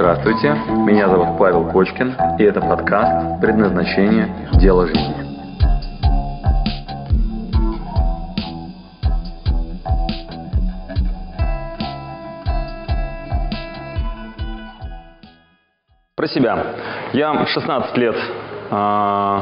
Здравствуйте, 0.00 0.56
меня 0.86 1.10
зовут 1.10 1.36
Павел 1.38 1.70
Кочкин, 1.70 2.16
и 2.38 2.42
это 2.42 2.62
подкаст 2.62 3.38
«Предназначение. 3.42 4.34
Дело 4.54 4.86
жизни». 4.86 5.14
Про 16.16 16.28
себя. 16.28 16.66
Я 17.12 17.44
16 17.44 17.98
лет, 17.98 18.16
э, 18.70 19.40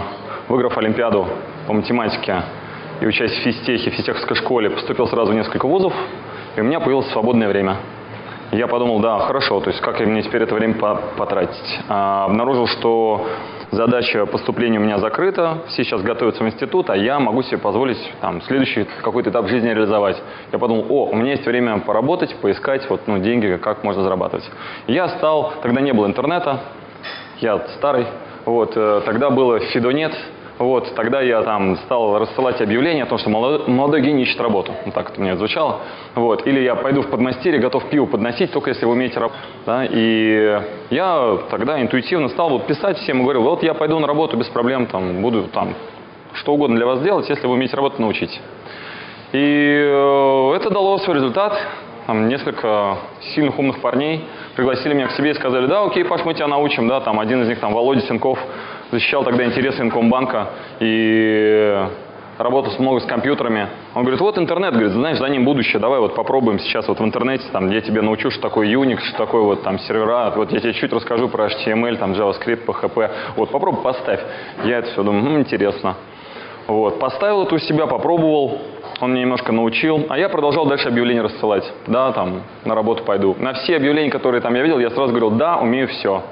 выиграв 0.48 0.76
Олимпиаду 0.76 1.28
по 1.68 1.72
математике 1.72 2.42
и 3.00 3.06
учась 3.06 3.30
в 3.30 3.42
физтехе, 3.44 3.92
в 3.92 3.94
физтеховской 3.94 4.36
школе, 4.36 4.70
поступил 4.70 5.06
сразу 5.06 5.30
в 5.30 5.34
несколько 5.36 5.68
вузов, 5.68 5.92
и 6.56 6.60
у 6.60 6.64
меня 6.64 6.80
появилось 6.80 7.08
свободное 7.12 7.46
время– 7.46 7.76
я 8.52 8.66
подумал, 8.66 9.00
да, 9.00 9.18
хорошо, 9.18 9.60
то 9.60 9.68
есть 9.68 9.80
как 9.80 10.00
мне 10.00 10.22
теперь 10.22 10.42
это 10.42 10.54
время 10.54 10.74
потратить? 10.74 11.80
А, 11.88 12.24
обнаружил, 12.24 12.66
что 12.66 13.26
задача 13.70 14.24
поступления 14.26 14.78
у 14.78 14.82
меня 14.82 14.98
закрыта, 14.98 15.58
все 15.68 15.84
сейчас 15.84 16.02
готовятся 16.02 16.42
в 16.42 16.46
институт, 16.46 16.88
а 16.88 16.96
я 16.96 17.18
могу 17.18 17.42
себе 17.42 17.58
позволить 17.58 17.98
там, 18.20 18.40
следующий 18.42 18.86
какой-то 19.02 19.30
этап 19.30 19.48
жизни 19.48 19.68
реализовать. 19.68 20.16
Я 20.50 20.58
подумал, 20.58 20.86
о, 20.88 21.08
у 21.10 21.16
меня 21.16 21.32
есть 21.32 21.46
время 21.46 21.80
поработать, 21.80 22.34
поискать 22.36 22.88
вот, 22.88 23.02
ну, 23.06 23.18
деньги, 23.18 23.58
как 23.62 23.84
можно 23.84 24.02
зарабатывать. 24.02 24.48
Я 24.86 25.08
стал, 25.08 25.52
тогда 25.62 25.80
не 25.82 25.92
было 25.92 26.06
интернета, 26.06 26.60
я 27.40 27.58
старый, 27.76 28.06
вот, 28.46 28.72
э, 28.76 29.02
тогда 29.04 29.28
было 29.28 29.60
Фидонет, 29.60 30.14
вот, 30.58 30.92
тогда 30.94 31.20
я 31.20 31.42
там 31.42 31.76
стал 31.78 32.18
рассылать 32.18 32.60
объявления 32.60 33.04
о 33.04 33.06
том, 33.06 33.18
что 33.18 33.30
молодой, 33.30 33.68
молодой 33.68 34.00
гений 34.00 34.22
ищет 34.22 34.40
работу. 34.40 34.72
Вот 34.84 34.94
так 34.94 35.10
это 35.10 35.20
мне 35.20 35.36
звучало. 35.36 35.80
Вот. 36.14 36.46
Или 36.46 36.60
я 36.60 36.74
пойду 36.74 37.02
в 37.02 37.10
подмастерье, 37.10 37.60
готов 37.60 37.88
пиво 37.90 38.06
подносить, 38.06 38.52
только 38.52 38.70
если 38.70 38.84
вы 38.84 38.92
умеете 38.92 39.20
работать. 39.20 39.40
Да? 39.64 39.84
И 39.84 40.60
я 40.90 41.38
тогда 41.50 41.80
интуитивно 41.80 42.28
стал 42.28 42.50
вот 42.50 42.66
писать 42.66 42.98
всем 42.98 43.20
и 43.20 43.22
говорил, 43.22 43.42
вот 43.42 43.62
я 43.62 43.74
пойду 43.74 43.98
на 44.00 44.06
работу 44.06 44.36
без 44.36 44.48
проблем, 44.48 44.86
там, 44.86 45.22
буду 45.22 45.44
там 45.44 45.74
что 46.34 46.54
угодно 46.54 46.76
для 46.76 46.86
вас 46.86 47.00
делать, 47.02 47.28
если 47.28 47.46
вы 47.46 47.54
умеете 47.54 47.76
работать, 47.76 47.98
научить. 47.98 48.40
И 49.32 49.38
э, 49.38 50.52
это 50.56 50.70
дало 50.70 50.98
свой 50.98 51.16
результат. 51.16 51.54
Там 52.06 52.26
несколько 52.28 52.96
сильных 53.34 53.58
умных 53.58 53.80
парней 53.80 54.24
пригласили 54.56 54.94
меня 54.94 55.08
к 55.08 55.12
себе 55.12 55.32
и 55.32 55.34
сказали, 55.34 55.66
да, 55.66 55.84
окей, 55.84 56.04
Паш, 56.04 56.24
мы 56.24 56.32
тебя 56.32 56.46
научим, 56.46 56.88
да, 56.88 57.00
там 57.00 57.20
один 57.20 57.42
из 57.42 57.48
них, 57.48 57.60
там, 57.60 57.74
Володя 57.74 58.00
Сенков, 58.00 58.38
защищал 58.90 59.24
тогда 59.24 59.44
интересы 59.44 59.82
Инкомбанка 59.82 60.48
и 60.80 61.86
работал 62.38 62.72
много 62.78 63.00
с 63.00 63.04
компьютерами. 63.04 63.68
Он 63.94 64.02
говорит, 64.02 64.20
вот 64.20 64.38
интернет, 64.38 64.72
говорит, 64.72 64.92
знаешь, 64.92 65.18
за 65.18 65.28
ним 65.28 65.44
будущее, 65.44 65.80
давай 65.80 65.98
вот 65.98 66.14
попробуем 66.14 66.58
сейчас 66.60 66.86
вот 66.88 67.00
в 67.00 67.04
интернете, 67.04 67.44
там, 67.52 67.70
я 67.70 67.80
тебе 67.80 68.00
научу, 68.00 68.30
что 68.30 68.40
такое 68.40 68.68
Unix, 68.68 69.00
что 69.00 69.18
такое 69.18 69.42
вот 69.42 69.62
там 69.62 69.78
сервера, 69.80 70.32
вот 70.36 70.52
я 70.52 70.60
тебе 70.60 70.72
чуть 70.74 70.92
расскажу 70.92 71.28
про 71.28 71.46
HTML, 71.48 71.96
там, 71.96 72.12
JavaScript, 72.12 72.64
PHP, 72.64 73.10
вот 73.36 73.50
попробуй 73.50 73.82
поставь. 73.82 74.20
Я 74.64 74.78
это 74.78 74.90
все 74.92 75.02
думаю, 75.02 75.24
ну, 75.24 75.38
интересно. 75.38 75.96
Вот, 76.66 76.98
поставил 76.98 77.44
это 77.44 77.54
у 77.54 77.58
себя, 77.58 77.86
попробовал, 77.86 78.58
он 79.00 79.12
мне 79.12 79.22
немножко 79.22 79.52
научил, 79.52 80.06
а 80.08 80.18
я 80.18 80.28
продолжал 80.28 80.66
дальше 80.66 80.88
объявления 80.88 81.22
рассылать. 81.22 81.64
Да, 81.86 82.12
там, 82.12 82.42
на 82.64 82.74
работу 82.74 83.04
пойду. 83.04 83.34
На 83.38 83.54
все 83.54 83.76
объявления, 83.76 84.10
которые 84.10 84.42
там 84.42 84.54
я 84.54 84.62
видел, 84.62 84.78
я 84.78 84.90
сразу 84.90 85.08
говорил, 85.12 85.30
да, 85.30 85.56
умею 85.56 85.88
все. 85.88 86.22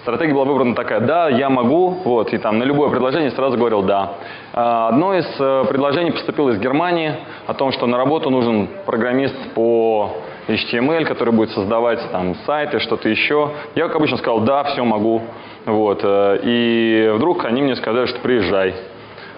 Стратегия 0.00 0.34
была 0.34 0.44
выбрана 0.44 0.74
такая, 0.74 1.00
да, 1.00 1.28
я 1.28 1.48
могу, 1.48 1.90
вот, 2.04 2.32
и 2.32 2.38
там 2.38 2.58
на 2.58 2.64
любое 2.64 2.90
предложение 2.90 3.30
сразу 3.30 3.56
говорил 3.56 3.82
да. 3.82 4.14
А, 4.52 4.88
одно 4.88 5.14
из 5.14 5.26
э, 5.38 5.64
предложений 5.68 6.12
поступило 6.12 6.50
из 6.50 6.58
Германии 6.58 7.14
о 7.46 7.54
том, 7.54 7.72
что 7.72 7.86
на 7.86 7.96
работу 7.96 8.30
нужен 8.30 8.68
программист 8.86 9.34
по 9.54 10.10
HTML, 10.48 11.04
который 11.04 11.32
будет 11.32 11.50
создавать 11.50 12.00
там 12.10 12.34
сайты, 12.46 12.80
что-то 12.80 13.08
еще. 13.08 13.50
Я, 13.74 13.86
как 13.86 13.96
обычно, 13.96 14.16
сказал, 14.16 14.40
да, 14.40 14.64
все 14.64 14.82
могу. 14.84 15.22
Вот. 15.66 16.00
Э, 16.02 16.40
и 16.42 17.12
вдруг 17.14 17.44
они 17.44 17.62
мне 17.62 17.76
сказали, 17.76 18.06
что 18.06 18.20
приезжай. 18.20 18.74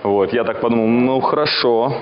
Вот. 0.03 0.33
Я 0.33 0.45
так 0.45 0.61
подумал, 0.61 0.87
ну 0.87 1.21
хорошо, 1.21 1.93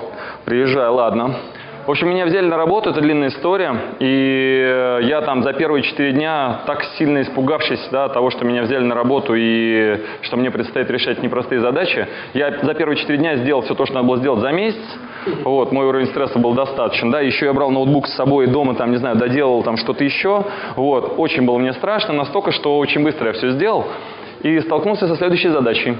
приезжай, 0.45 0.87
ладно. 0.87 1.35
В 1.85 1.91
общем, 1.91 2.09
меня 2.09 2.25
взяли 2.25 2.45
на 2.45 2.55
работу, 2.55 2.91
это 2.91 3.01
длинная 3.01 3.27
история, 3.27 3.75
и 3.99 4.63
э, 4.65 4.99
я 5.03 5.19
там 5.19 5.43
за 5.43 5.51
первые 5.51 5.83
четыре 5.83 6.13
дня, 6.13 6.61
так 6.65 6.81
сильно 6.97 7.21
испугавшись 7.21 7.89
да, 7.91 8.07
того, 8.07 8.29
что 8.29 8.45
меня 8.45 8.61
взяли 8.61 8.85
на 8.85 8.95
работу 8.95 9.33
и 9.35 9.99
что 10.21 10.37
мне 10.37 10.49
предстоит 10.49 10.89
решать 10.89 11.21
непростые 11.21 11.59
задачи, 11.59 12.07
я 12.33 12.59
за 12.61 12.73
первые 12.73 12.95
четыре 12.95 13.17
дня 13.17 13.35
сделал 13.35 13.63
все 13.63 13.75
то, 13.75 13.85
что 13.85 13.95
надо 13.95 14.07
было 14.07 14.17
сделать 14.17 14.39
за 14.39 14.53
месяц, 14.53 14.79
вот, 15.43 15.73
мой 15.73 15.85
уровень 15.85 16.07
стресса 16.07 16.39
был 16.39 16.53
достаточно, 16.53 17.11
да, 17.11 17.19
еще 17.19 17.47
я 17.47 17.53
брал 17.53 17.69
ноутбук 17.69 18.07
с 18.07 18.15
собой 18.15 18.47
дома, 18.47 18.75
там, 18.75 18.91
не 18.91 18.97
знаю, 18.97 19.17
доделал 19.17 19.61
там 19.63 19.75
что-то 19.75 20.05
еще, 20.05 20.45
вот, 20.77 21.15
очень 21.17 21.45
было 21.45 21.57
мне 21.57 21.73
страшно, 21.73 22.13
настолько, 22.13 22.53
что 22.53 22.77
очень 22.77 23.03
быстро 23.03 23.27
я 23.27 23.33
все 23.33 23.49
сделал, 23.49 23.87
и 24.41 24.57
столкнулся 24.61 25.05
со 25.09 25.17
следующей 25.17 25.49
задачей. 25.49 25.97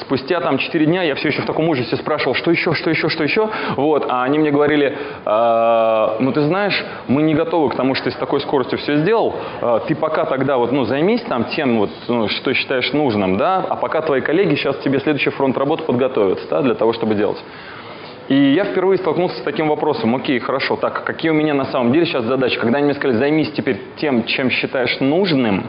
Спустя 0.00 0.40
там 0.40 0.58
4 0.58 0.86
дня 0.86 1.02
я 1.02 1.14
все 1.14 1.28
еще 1.28 1.42
в 1.42 1.46
таком 1.46 1.68
ужасе 1.68 1.96
спрашивал, 1.96 2.34
что 2.34 2.50
еще, 2.50 2.74
что 2.74 2.90
еще, 2.90 3.08
что 3.08 3.24
еще. 3.24 3.48
Вот, 3.76 4.06
а 4.08 4.24
они 4.24 4.38
мне 4.38 4.50
говорили, 4.50 4.96
э, 5.24 6.16
ну 6.20 6.32
ты 6.32 6.42
знаешь, 6.42 6.84
мы 7.08 7.22
не 7.22 7.34
готовы 7.34 7.70
к 7.70 7.76
тому, 7.76 7.94
что 7.94 8.04
ты 8.04 8.10
с 8.12 8.16
такой 8.16 8.40
скоростью 8.40 8.78
все 8.78 8.96
сделал. 8.98 9.34
Э, 9.60 9.80
ты 9.86 9.94
пока 9.94 10.24
тогда 10.24 10.56
вот, 10.58 10.72
ну, 10.72 10.84
займись 10.84 11.22
там 11.22 11.44
тем, 11.46 11.78
вот, 11.78 11.90
ну, 12.08 12.28
что 12.28 12.54
считаешь 12.54 12.92
нужным, 12.92 13.36
да, 13.36 13.64
а 13.68 13.76
пока 13.76 14.02
твои 14.02 14.20
коллеги 14.20 14.54
сейчас 14.54 14.76
тебе 14.78 15.00
следующий 15.00 15.30
фронт 15.30 15.56
работы 15.56 15.84
подготовят, 15.84 16.40
да, 16.50 16.62
для 16.62 16.74
того, 16.74 16.92
чтобы 16.92 17.14
делать. 17.14 17.38
И 18.28 18.52
я 18.52 18.64
впервые 18.64 18.98
столкнулся 18.98 19.38
с 19.38 19.42
таким 19.42 19.68
вопросом, 19.68 20.14
окей, 20.14 20.38
хорошо, 20.38 20.76
так, 20.76 21.02
какие 21.04 21.30
у 21.30 21.34
меня 21.34 21.54
на 21.54 21.64
самом 21.66 21.92
деле 21.92 22.04
сейчас 22.04 22.24
задачи? 22.24 22.58
Когда 22.58 22.76
они 22.76 22.84
мне 22.84 22.94
сказали, 22.94 23.16
займись 23.16 23.50
теперь 23.52 23.80
тем, 23.96 24.24
чем 24.24 24.50
считаешь 24.50 25.00
нужным, 25.00 25.64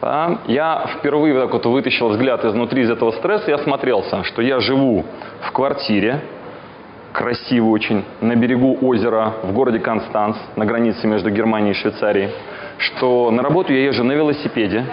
да, 0.00 0.38
я 0.46 0.86
впервые 0.98 1.40
так 1.40 1.52
вот 1.52 1.66
вытащил 1.66 2.08
взгляд 2.08 2.44
изнутри 2.44 2.82
из 2.82 2.90
этого 2.90 3.12
стресса. 3.12 3.50
И 3.50 3.54
осмотрелся, 3.54 4.24
что 4.24 4.42
я 4.42 4.60
живу 4.60 5.04
в 5.42 5.52
квартире, 5.52 6.20
красивой 7.12 7.70
очень, 7.70 8.04
на 8.20 8.36
берегу 8.36 8.76
озера 8.82 9.34
в 9.42 9.52
городе 9.52 9.78
Констанц, 9.78 10.36
на 10.54 10.66
границе 10.66 11.06
между 11.06 11.30
Германией 11.30 11.72
и 11.72 11.74
Швейцарией, 11.74 12.30
что 12.78 13.30
на 13.30 13.42
работу 13.42 13.72
я 13.72 13.84
езжу 13.84 14.04
на 14.04 14.12
велосипеде 14.12 14.84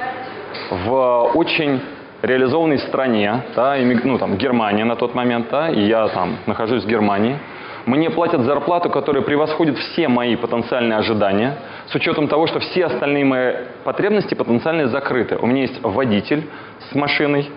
в 0.70 1.32
очень 1.36 1.82
реализованной 2.22 2.80
стране, 2.80 3.44
да, 3.56 3.76
ну, 4.04 4.18
там, 4.18 4.38
Германия 4.38 4.86
на 4.86 4.96
тот 4.96 5.14
момент, 5.14 5.48
да, 5.52 5.70
и 5.70 5.82
я 5.82 6.08
там 6.08 6.38
нахожусь 6.46 6.86
в 6.86 6.88
Германии, 6.88 7.38
мне 7.86 8.10
платят 8.10 8.42
зарплату, 8.42 8.90
которая 8.90 9.24
превосходит 9.24 9.78
все 9.78 10.08
мои 10.08 10.36
потенциальные 10.36 10.98
ожидания, 10.98 11.58
с 11.88 11.96
учетом 11.96 12.28
того, 12.28 12.48
что 12.48 12.60
все 12.60 12.86
остальные 12.86 13.26
мои 13.26 13.54
потребности 13.84 14.34
потенциально 14.34 14.88
закрыты. 14.88 15.38
У 15.38 15.46
меня 15.46 15.62
есть 15.62 15.82
водитель 15.82 16.48
с 16.90 16.96
машиной, 16.96 17.50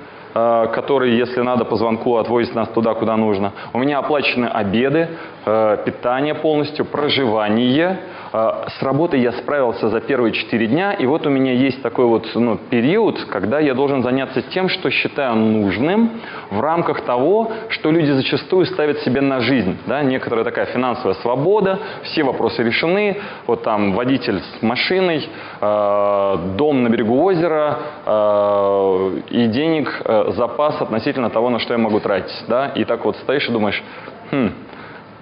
который, 0.73 1.17
если 1.17 1.41
надо, 1.41 1.65
по 1.65 1.77
звонку 1.77 2.17
отвозит 2.17 2.55
нас 2.55 2.69
туда, 2.69 2.95
куда 2.95 3.17
нужно. 3.17 3.53
У 3.73 3.79
меня 3.79 3.99
оплачены 3.99 4.47
обеды, 4.47 5.09
э, 5.45 5.79
питание 5.85 6.35
полностью, 6.35 6.85
проживание– 6.85 8.01
а, 8.33 8.67
с 8.69 8.83
работой 8.83 9.21
я 9.21 9.33
справился 9.33 9.89
за 9.89 10.01
первые 10.01 10.33
четыре 10.33 10.67
дня, 10.67 10.93
и 10.93 11.07
вот 11.07 11.27
у 11.27 11.31
меня 11.31 11.53
есть 11.53 11.81
такой 11.81 12.05
вот 12.05 12.27
ну, 12.35 12.59
период, 12.69 13.25
когда 13.31 13.61
я 13.61 13.73
должен 13.73 14.03
заняться 14.03 14.43
тем, 14.43 14.69
что 14.69 14.91
считаю 14.91 15.37
нужным 15.37 16.21
в 16.51 16.61
рамках 16.61 17.01
того, 17.03 17.51
что 17.71 17.91
люди 17.91 18.11
зачастую 18.11 18.67
ставят 18.67 18.99
себе 18.99 19.23
на 19.23 19.41
жизнь. 19.41 19.79
Да? 19.87 20.03
Некоторая 20.03 20.45
такая 20.45 20.67
финансовая 20.67 21.15
свобода, 21.15 21.79
все 22.03 22.25
вопросы 22.25 22.63
решены, 22.63 23.17
вот 23.47 23.63
там 23.63 23.95
водитель 23.95 24.41
с 24.41 24.63
машиной, 24.63 25.27
э, 25.61 26.37
дом 26.57 26.83
на 26.83 26.89
берегу 26.89 27.23
озера 27.23 27.79
э, 28.05 29.21
и 29.31 29.47
денег, 29.47 30.03
запас 30.33 30.81
относительно 30.81 31.31
того, 31.31 31.51
на 31.51 31.59
что 31.59 31.75
я 31.75 31.79
могу 31.79 32.01
тратить. 32.01 32.45
Да? 32.49 32.69
И 32.69 32.85
так 32.85 33.05
вот 33.05 33.17
стоишь 33.17 33.49
и 33.49 33.53
думаешь, 33.53 33.83
хм, 34.31 34.51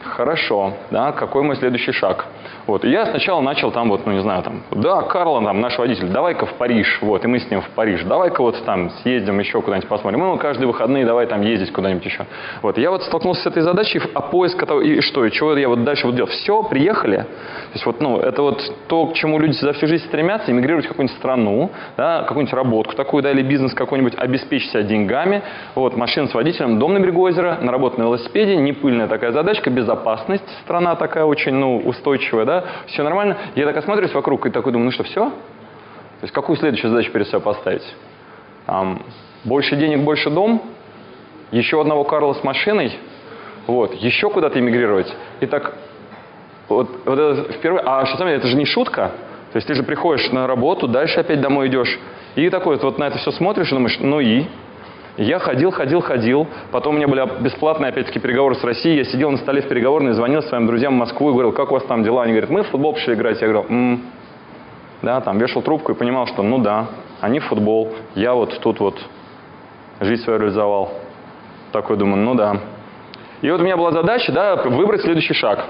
хорошо, 0.03 0.75
да, 0.91 1.13
какой 1.13 1.43
мой 1.43 1.57
следующий 1.57 1.93
шаг? 1.93 2.27
Вот. 2.67 2.85
И 2.85 2.91
я 2.91 3.07
сначала 3.07 3.41
начал 3.41 3.71
там 3.71 3.89
вот, 3.89 4.07
ну 4.07 4.13
не 4.13 4.23
знаю, 4.23 4.43
там, 4.43 4.63
да, 4.71 5.03
Карла, 5.03 5.43
там, 5.43 5.61
наш 5.61 5.79
водитель, 5.79 6.09
давай-ка 6.09 6.47
в 6.47 6.55
Париж, 6.55 6.99
вот, 7.03 7.25
и 7.25 7.29
мы 7.29 7.39
с 7.39 7.51
ним 7.51 7.61
в 7.61 7.69
Париж, 7.71 8.03
давай-ка 8.05 8.41
вот 8.43 8.63
там 8.65 8.91
съездим 9.03 9.39
еще 9.39 9.61
куда-нибудь 9.61 9.89
посмотрим. 9.89 10.21
Мы 10.21 10.39
каждые 10.39 10.67
выходные 10.67 11.05
давай 11.05 11.27
там 11.27 11.43
ездить 11.43 11.73
куда-нибудь 11.73 12.05
еще. 12.05 12.27
Вот. 12.63 12.79
Я 12.79 12.91
вот 12.91 13.03
столкнулся 13.03 13.43
с 13.43 13.47
этой 13.47 13.63
задачей, 13.63 14.01
а 14.15 14.21
поиск 14.21 14.65
того, 14.65 14.81
и 14.81 15.01
что, 15.01 15.25
и 15.25 15.31
чего 15.31 15.55
я 15.57 15.69
вот 15.69 15.85
дальше 15.85 16.07
вот 16.07 16.17
делал. 16.17 16.31
Все, 16.31 16.63
приехали. 16.63 17.17
То 17.19 17.73
есть 17.75 17.87
вот, 17.87 18.01
ну, 18.01 18.19
это 18.19 18.43
вот 18.43 18.63
то, 18.89 19.07
к 19.07 19.15
чему 19.15 19.39
люди 19.39 19.53
за 19.53 19.73
всю 19.75 19.87
жизнь 19.87 20.07
стремятся, 20.07 20.51
эмигрировать 20.51 20.87
в 20.87 20.89
какую-нибудь 20.89 21.17
страну, 21.19 21.71
да, 21.97 22.23
какую-нибудь 22.23 22.55
работу 22.55 22.97
такую, 22.97 23.23
да, 23.23 23.31
или 23.31 23.43
бизнес 23.43 23.75
какой-нибудь, 23.75 24.15
обеспечить 24.17 24.71
себя 24.71 24.83
деньгами, 24.83 25.43
вот, 25.75 25.97
машина 25.97 26.29
с 26.29 26.35
водителем, 26.35 26.79
дом 26.79 26.95
на 26.95 27.01
берегу 27.01 27.23
озера, 27.23 27.59
на 27.61 27.73
работу 27.73 27.99
на 27.99 28.05
велосипеде, 28.05 28.57
не 28.57 28.73
пыльная 28.73 29.09
такая 29.09 29.33
задачка, 29.33 29.71
безопасность, 29.71 30.45
страна 30.63 30.95
такая 30.97 31.25
очень, 31.25 31.55
ну, 31.55 31.79
устойчивая, 31.79 32.45
да, 32.45 32.54
все 32.87 33.03
нормально. 33.03 33.37
Я 33.55 33.67
так 33.67 33.77
осматриваюсь 33.77 34.15
вокруг 34.15 34.47
и 34.47 34.51
такой 34.51 34.73
думаю, 34.73 34.87
ну 34.87 34.93
что, 34.93 35.05
все? 35.05 35.31
То 35.31 36.23
есть 36.23 36.35
какую 36.35 36.57
следующую 36.57 36.91
задачу 36.91 37.13
перед 37.13 37.27
собой 37.29 37.55
поставить? 37.55 37.85
Там, 38.67 39.03
больше 39.45 39.77
денег, 39.77 40.01
больше 40.01 40.31
дом, 40.31 40.63
еще 41.51 41.81
одного 41.81 42.05
Карла 42.05 42.35
с 42.35 42.43
машиной, 42.43 42.99
вот, 43.67 43.95
еще 43.95 44.31
куда-то 44.31 44.59
эмигрировать. 44.59 45.13
И 45.41 45.47
так, 45.47 45.75
вот, 46.69 46.89
вот 47.05 47.19
это 47.19 47.53
впервые, 47.53 47.83
а 47.85 48.07
что 48.07 48.19
самое, 48.19 48.37
это 48.37 48.47
же 48.47 48.57
не 48.57 48.65
шутка, 48.65 49.13
То 49.53 49.57
есть 49.57 49.69
ты 49.69 49.75
же 49.75 49.83
приходишь 49.83 50.31
на 50.33 50.47
работу, 50.47 50.89
дальше 50.89 51.21
опять 51.21 51.41
домой 51.41 51.69
идешь. 51.69 51.99
И 52.35 52.51
такой 52.51 52.77
вот, 52.77 52.85
вот 52.85 52.99
на 52.99 53.05
это 53.05 53.19
все 53.19 53.31
смотришь 53.33 53.71
и 53.71 53.75
думаешь, 53.75 53.99
ну 54.01 54.21
и? 54.21 54.47
Я 55.17 55.39
ходил, 55.39 55.71
ходил, 55.71 56.01
ходил. 56.01 56.49
Потом 56.73 56.95
у 56.95 56.99
меня 56.99 57.07
были 57.07 57.25
бесплатные, 57.41 57.91
опять-таки, 57.91 58.19
переговоры 58.19 58.57
с 58.57 58.65
Россией. 58.65 58.99
Я 58.99 59.05
сидел 59.05 59.31
на 59.31 59.37
столе 59.39 59.63
в 59.63 59.69
переговорной, 59.69 60.13
звонил 60.13 60.43
своим 60.43 60.67
друзьям 60.67 60.95
в 60.95 60.99
Москву 60.99 61.31
и 61.31 61.33
говорил, 61.33 61.53
как 61.53 61.71
у 61.71 61.75
вас 61.75 61.85
там 61.85 62.03
дела? 62.03 62.25
Они 62.25 62.33
говорят, 62.33 62.51
мы 62.51 62.65
в 62.65 62.69
футбол 62.69 62.95
пришли 62.95 63.15
играть. 63.15 63.41
Я 63.41 63.49
говорю, 63.49 63.69
м-м". 63.69 64.03
да, 65.03 65.21
там 65.21 65.39
вешал 65.39 65.63
трубку 65.63 65.93
и 65.93 65.95
понимал, 65.95 66.27
что 66.27 66.43
ну 66.43 66.59
да, 66.59 66.89
они 67.21 67.39
в 67.39 67.45
футбол, 67.45 67.93
я 68.17 68.35
вот 68.35 68.59
тут 68.61 68.81
вот 68.81 68.99
жизнь 70.01 70.25
свою 70.25 70.41
реализовал. 70.41 70.93
Такой 71.71 71.97
думаю, 71.97 72.17
ну 72.17 72.35
да. 72.35 72.57
И 73.41 73.51
вот 73.51 73.61
у 73.61 73.65
меня 73.65 73.77
была 73.77 73.93
задача, 73.93 74.33
да, 74.33 74.57
выбрать 74.57 75.03
следующий 75.03 75.35
шаг. 75.35 75.65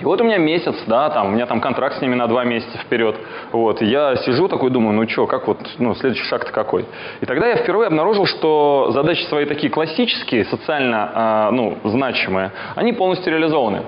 И 0.00 0.04
вот 0.04 0.20
у 0.20 0.24
меня 0.24 0.38
месяц, 0.38 0.76
да, 0.86 1.10
там, 1.10 1.28
у 1.28 1.30
меня 1.30 1.46
там 1.46 1.60
контракт 1.60 1.98
с 1.98 2.00
ними 2.00 2.14
на 2.14 2.28
два 2.28 2.44
месяца 2.44 2.78
вперед. 2.78 3.16
Вот, 3.50 3.82
я 3.82 4.14
сижу 4.16 4.46
такой, 4.46 4.70
думаю, 4.70 4.94
ну 4.94 5.08
что, 5.08 5.26
как 5.26 5.48
вот, 5.48 5.58
ну, 5.78 5.94
следующий 5.96 6.24
шаг-то 6.24 6.52
какой? 6.52 6.84
И 7.20 7.26
тогда 7.26 7.48
я 7.48 7.56
впервые 7.56 7.88
обнаружил, 7.88 8.26
что 8.26 8.90
задачи 8.92 9.22
свои 9.24 9.44
такие 9.44 9.70
классические, 9.72 10.44
социально, 10.44 11.48
э, 11.50 11.54
ну, 11.54 11.78
значимые, 11.84 12.52
они 12.76 12.92
полностью 12.92 13.32
реализованы. 13.32 13.82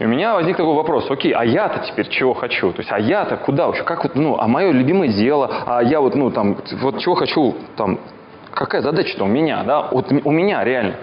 И 0.00 0.04
у 0.04 0.08
меня 0.08 0.34
возник 0.34 0.56
такой 0.56 0.74
вопрос, 0.74 1.08
окей, 1.08 1.30
а 1.30 1.44
я-то 1.44 1.86
теперь 1.86 2.08
чего 2.08 2.34
хочу? 2.34 2.72
То 2.72 2.80
есть, 2.80 2.90
а 2.90 2.98
я-то 2.98 3.36
куда 3.36 3.66
вообще? 3.66 3.84
Как 3.84 4.02
вот, 4.02 4.16
ну, 4.16 4.36
а 4.36 4.48
мое 4.48 4.72
любимое 4.72 5.08
дело, 5.10 5.48
а 5.66 5.84
я 5.84 6.00
вот, 6.00 6.16
ну, 6.16 6.32
там, 6.32 6.56
вот 6.80 6.98
чего 6.98 7.14
хочу, 7.14 7.54
там, 7.76 8.00
какая 8.52 8.82
задача-то 8.82 9.22
у 9.22 9.28
меня, 9.28 9.62
да, 9.62 9.88
вот 9.92 10.10
у 10.10 10.30
меня 10.32 10.64
реально. 10.64 10.96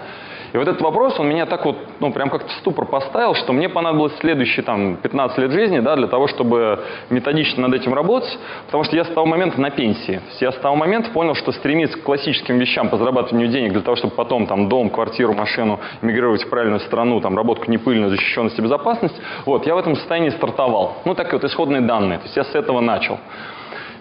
И 0.52 0.58
вот 0.58 0.68
этот 0.68 0.82
вопрос, 0.82 1.18
он 1.18 1.28
меня 1.28 1.46
так 1.46 1.64
вот, 1.64 1.76
ну, 2.00 2.12
прям 2.12 2.28
как-то 2.28 2.48
в 2.48 2.52
ступор 2.58 2.84
поставил, 2.84 3.34
что 3.34 3.52
мне 3.54 3.70
понадобилось 3.70 4.14
следующие 4.18 4.62
там 4.62 4.96
15 4.96 5.38
лет 5.38 5.50
жизни, 5.50 5.78
да, 5.80 5.96
для 5.96 6.08
того, 6.08 6.26
чтобы 6.26 6.84
методично 7.08 7.68
над 7.68 7.80
этим 7.80 7.94
работать, 7.94 8.38
потому 8.66 8.84
что 8.84 8.94
я 8.94 9.04
с 9.04 9.08
того 9.08 9.24
момента 9.24 9.58
на 9.60 9.70
пенсии. 9.70 10.20
Я 10.40 10.52
с 10.52 10.56
того 10.56 10.76
момента 10.76 11.10
понял, 11.10 11.34
что 11.34 11.52
стремиться 11.52 11.98
к 11.98 12.02
классическим 12.02 12.58
вещам 12.58 12.90
по 12.90 12.98
зарабатыванию 12.98 13.48
денег 13.48 13.72
для 13.72 13.80
того, 13.80 13.96
чтобы 13.96 14.14
потом 14.14 14.46
там 14.46 14.68
дом, 14.68 14.90
квартиру, 14.90 15.32
машину, 15.32 15.80
мигрировать 16.02 16.44
в 16.44 16.50
правильную 16.50 16.80
страну, 16.80 17.20
там 17.20 17.34
работку 17.36 17.70
непыльную, 17.70 18.10
защищенность 18.10 18.58
и 18.58 18.62
безопасность, 18.62 19.18
вот, 19.46 19.66
я 19.66 19.74
в 19.74 19.78
этом 19.78 19.96
состоянии 19.96 20.30
стартовал. 20.30 20.98
Ну, 21.06 21.14
так 21.14 21.32
вот, 21.32 21.44
исходные 21.44 21.80
данные. 21.80 22.18
То 22.18 22.24
есть 22.24 22.36
я 22.36 22.44
с 22.44 22.54
этого 22.54 22.80
начал. 22.80 23.18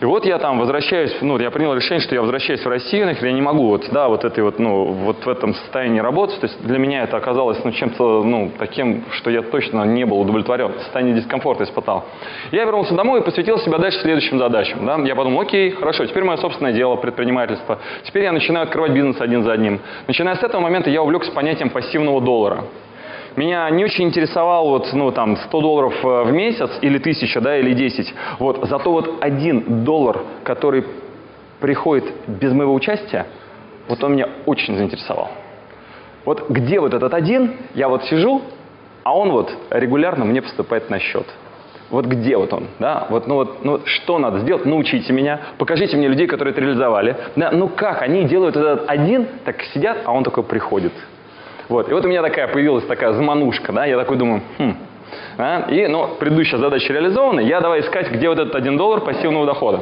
И 0.01 0.05
вот 0.05 0.25
я 0.25 0.39
там 0.39 0.57
возвращаюсь, 0.57 1.15
ну, 1.21 1.37
я 1.37 1.51
принял 1.51 1.75
решение, 1.75 2.01
что 2.01 2.15
я 2.15 2.21
возвращаюсь 2.21 2.65
в 2.65 2.67
Россию, 2.67 3.05
нахер, 3.05 3.27
я 3.27 3.33
не 3.33 3.41
могу 3.41 3.67
вот, 3.67 3.87
да, 3.91 4.07
вот 4.07 4.25
этой 4.25 4.43
вот, 4.43 4.57
ну, 4.57 4.85
вот 4.85 5.23
в 5.23 5.29
этом 5.29 5.53
состоянии 5.53 5.99
работать. 5.99 6.39
То 6.39 6.47
есть 6.47 6.59
для 6.65 6.79
меня 6.79 7.03
это 7.03 7.17
оказалось, 7.17 7.63
ну, 7.63 7.71
чем-то, 7.71 8.23
ну, 8.23 8.51
таким, 8.57 9.05
что 9.11 9.29
я 9.29 9.43
точно 9.43 9.83
не 9.83 10.03
был 10.07 10.19
удовлетворен, 10.19 10.71
состояние 10.79 11.13
дискомфорта 11.13 11.65
испытал. 11.65 12.05
Я 12.51 12.65
вернулся 12.65 12.95
домой 12.95 13.21
и 13.21 13.23
посвятил 13.23 13.59
себя 13.59 13.77
дальше 13.77 13.99
следующим 13.99 14.39
задачам, 14.39 14.83
да. 14.87 14.97
Я 15.03 15.15
подумал, 15.15 15.41
окей, 15.41 15.69
хорошо, 15.69 16.03
теперь 16.07 16.23
мое 16.23 16.37
собственное 16.37 16.73
дело, 16.73 16.95
предпринимательство. 16.95 17.77
Теперь 18.01 18.23
я 18.23 18.31
начинаю 18.31 18.63
открывать 18.63 18.93
бизнес 18.93 19.21
один 19.21 19.43
за 19.43 19.51
одним. 19.51 19.81
Начиная 20.07 20.33
с 20.33 20.41
этого 20.41 20.61
момента 20.61 20.89
я 20.89 21.03
увлекся 21.03 21.31
понятием 21.31 21.69
пассивного 21.69 22.21
доллара. 22.21 22.63
Меня 23.35 23.69
не 23.69 23.85
очень 23.85 24.05
интересовал 24.05 24.67
вот, 24.67 24.91
ну, 24.93 25.11
там, 25.11 25.37
100 25.37 25.61
долларов 25.61 25.93
э, 26.03 26.23
в 26.23 26.31
месяц 26.31 26.69
или 26.81 26.97
1000, 26.97 27.39
да, 27.39 27.57
или 27.57 27.73
10. 27.73 28.13
Вот, 28.39 28.67
зато 28.67 28.91
вот 28.91 29.17
один 29.21 29.83
доллар, 29.85 30.21
который 30.43 30.83
приходит 31.61 32.11
без 32.27 32.51
моего 32.51 32.73
участия, 32.73 33.27
вот 33.87 34.03
он 34.03 34.13
меня 34.13 34.27
очень 34.45 34.75
заинтересовал. 34.75 35.29
Вот 36.25 36.49
где 36.49 36.79
вот 36.79 36.93
этот 36.93 37.13
один, 37.13 37.53
я 37.73 37.87
вот 37.87 38.03
сижу, 38.05 38.41
а 39.03 39.17
он 39.17 39.31
вот 39.31 39.51
регулярно 39.69 40.25
мне 40.25 40.41
поступает 40.41 40.89
на 40.89 40.99
счет. 40.99 41.25
Вот 41.89 42.05
где 42.05 42.37
вот 42.37 42.53
он, 42.53 42.67
да, 42.79 43.07
вот, 43.09 43.27
ну 43.27 43.35
вот, 43.35 43.65
ну 43.65 43.81
что 43.83 44.17
надо 44.17 44.39
сделать, 44.39 44.65
научите 44.65 45.11
меня, 45.11 45.41
покажите 45.57 45.97
мне 45.97 46.07
людей, 46.07 46.25
которые 46.25 46.53
это 46.53 46.61
реализовали, 46.61 47.17
да, 47.35 47.51
ну 47.51 47.67
как, 47.67 48.01
они 48.01 48.23
делают 48.23 48.55
этот 48.55 48.89
один, 48.89 49.27
так 49.43 49.61
сидят, 49.73 49.97
а 50.05 50.13
он 50.13 50.23
такой 50.23 50.43
приходит, 50.43 50.93
вот. 51.71 51.89
И 51.89 51.93
вот 51.93 52.03
у 52.03 52.07
меня 52.07 52.21
такая 52.21 52.49
появилась 52.49 52.85
такая 52.85 53.13
заманушка, 53.13 53.71
да, 53.71 53.85
я 53.85 53.97
такой 53.97 54.17
думаю, 54.17 54.41
хм, 54.57 54.75
а? 55.37 55.67
и, 55.69 55.87
ну, 55.87 56.15
предыдущая 56.19 56.59
задача 56.59 56.91
реализована, 56.91 57.39
я 57.39 57.61
давай 57.61 57.79
искать, 57.79 58.11
где 58.11 58.27
вот 58.27 58.37
этот 58.37 58.55
один 58.55 58.77
доллар 58.77 58.99
пассивного 58.99 59.45
дохода. 59.45 59.81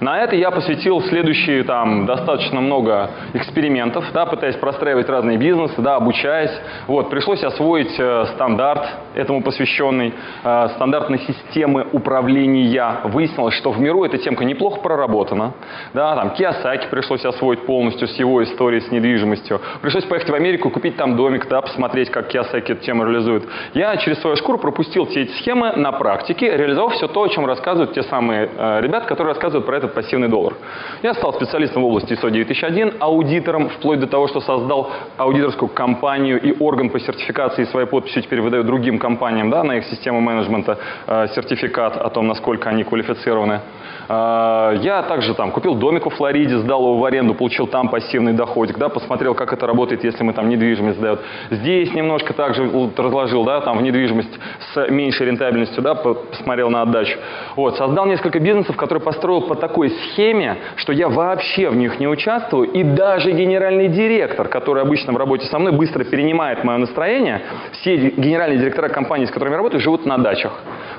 На 0.00 0.22
это 0.22 0.34
я 0.34 0.50
посвятил 0.50 1.02
следующие 1.02 1.62
там 1.62 2.06
достаточно 2.06 2.62
много 2.62 3.10
экспериментов, 3.34 4.04
да, 4.14 4.24
пытаясь 4.24 4.56
простраивать 4.56 5.10
разные 5.10 5.36
бизнесы, 5.36 5.74
да, 5.82 5.96
обучаясь. 5.96 6.52
Вот, 6.86 7.10
пришлось 7.10 7.42
освоить 7.44 7.94
э, 7.98 8.24
стандарт 8.34 8.88
этому 9.14 9.42
посвященный, 9.42 10.14
э, 10.42 10.68
стандартной 10.76 11.18
системы 11.18 11.86
управления. 11.92 13.00
Выяснилось, 13.04 13.54
что 13.56 13.72
в 13.72 13.80
миру 13.80 14.04
эта 14.04 14.16
темка 14.16 14.44
неплохо 14.44 14.80
проработана. 14.80 15.52
Да, 15.92 16.16
там 16.16 16.30
Киосаки 16.30 16.86
пришлось 16.90 17.24
освоить 17.26 17.66
полностью 17.66 18.08
с 18.08 18.14
его 18.16 18.42
историей 18.42 18.80
с 18.80 18.90
недвижимостью. 18.90 19.60
Пришлось 19.82 20.04
поехать 20.04 20.30
в 20.30 20.34
Америку, 20.34 20.70
купить 20.70 20.96
там 20.96 21.14
домик, 21.16 21.46
да, 21.48 21.60
посмотреть, 21.60 22.10
как 22.10 22.28
Киосаки 22.28 22.72
эту 22.72 22.82
тему 22.82 23.04
реализует. 23.04 23.44
Я 23.74 23.94
через 23.98 24.18
свою 24.22 24.36
шкуру 24.36 24.56
пропустил 24.56 25.04
все 25.06 25.22
эти 25.22 25.32
схемы 25.32 25.72
на 25.72 25.92
практике, 25.92 26.56
реализовав 26.56 26.94
все 26.94 27.06
то, 27.06 27.22
о 27.22 27.28
чем 27.28 27.44
рассказывают 27.44 27.92
те 27.92 28.02
самые 28.04 28.48
э, 28.56 28.80
ребята, 28.80 29.06
которые 29.06 29.34
рассказывают 29.34 29.66
про 29.66 29.76
это 29.76 29.89
этот 29.90 29.94
пассивный 29.94 30.28
доллар. 30.28 30.54
Я 31.02 31.14
стал 31.14 31.32
специалистом 31.34 31.82
в 31.82 31.86
области 31.86 32.12
ISO 32.12 32.30
9001, 32.30 32.94
аудитором, 33.00 33.68
вплоть 33.68 34.00
до 34.00 34.06
того, 34.06 34.28
что 34.28 34.40
создал 34.40 34.90
аудиторскую 35.16 35.68
компанию 35.68 36.40
и 36.40 36.54
орган 36.58 36.90
по 36.90 37.00
сертификации 37.00 37.64
своей 37.64 37.86
подписью 37.86 38.22
теперь 38.22 38.40
выдаю 38.40 38.64
другим 38.64 38.98
компаниям 38.98 39.50
да, 39.50 39.64
на 39.64 39.76
их 39.76 39.84
систему 39.84 40.20
менеджмента 40.20 40.78
э, 41.06 41.28
сертификат 41.34 41.96
о 41.96 42.08
том, 42.10 42.26
насколько 42.26 42.70
они 42.70 42.84
квалифицированы. 42.84 43.60
Э, 44.08 44.76
я 44.80 45.02
также 45.02 45.34
там 45.34 45.50
купил 45.50 45.74
домик 45.74 46.04
во 46.04 46.10
Флориде, 46.10 46.58
сдал 46.58 46.82
его 46.82 46.96
в 46.98 47.04
аренду, 47.04 47.34
получил 47.34 47.66
там 47.66 47.88
пассивный 47.88 48.32
доходик, 48.32 48.78
да, 48.78 48.88
посмотрел, 48.88 49.34
как 49.34 49.52
это 49.52 49.66
работает, 49.66 50.04
если 50.04 50.24
мы 50.24 50.32
там 50.32 50.48
недвижимость 50.48 50.98
сдают. 50.98 51.20
Здесь 51.50 51.92
немножко 51.94 52.32
также 52.32 52.70
разложил, 52.96 53.44
да, 53.44 53.60
там 53.60 53.78
в 53.78 53.82
недвижимость 53.82 54.38
с 54.72 54.90
меньшей 54.90 55.26
рентабельностью, 55.26 55.82
да, 55.82 55.94
посмотрел 55.94 56.70
на 56.70 56.82
отдачу. 56.82 57.18
Вот, 57.56 57.76
создал 57.76 58.06
несколько 58.06 58.38
бизнесов, 58.40 58.76
которые 58.76 59.02
построил 59.02 59.42
по 59.42 59.54
такой 59.54 59.79
такой 59.80 59.90
схеме, 59.90 60.56
что 60.76 60.92
я 60.92 61.08
вообще 61.08 61.70
в 61.70 61.76
них 61.76 61.98
не 62.00 62.06
участвую, 62.06 62.70
и 62.70 62.82
даже 62.82 63.32
генеральный 63.32 63.88
директор, 63.88 64.46
который 64.48 64.82
обычно 64.82 65.12
в 65.12 65.16
работе 65.16 65.46
со 65.46 65.58
мной 65.58 65.72
быстро 65.72 66.04
перенимает 66.04 66.64
мое 66.64 66.76
настроение, 66.76 67.40
все 67.72 67.96
генеральные 67.96 68.58
директора 68.58 68.90
компаний, 68.90 69.26
с 69.26 69.30
которыми 69.30 69.54
я 69.54 69.56
работаю, 69.56 69.80
живут 69.80 70.04
на 70.04 70.18
дачах. 70.18 70.52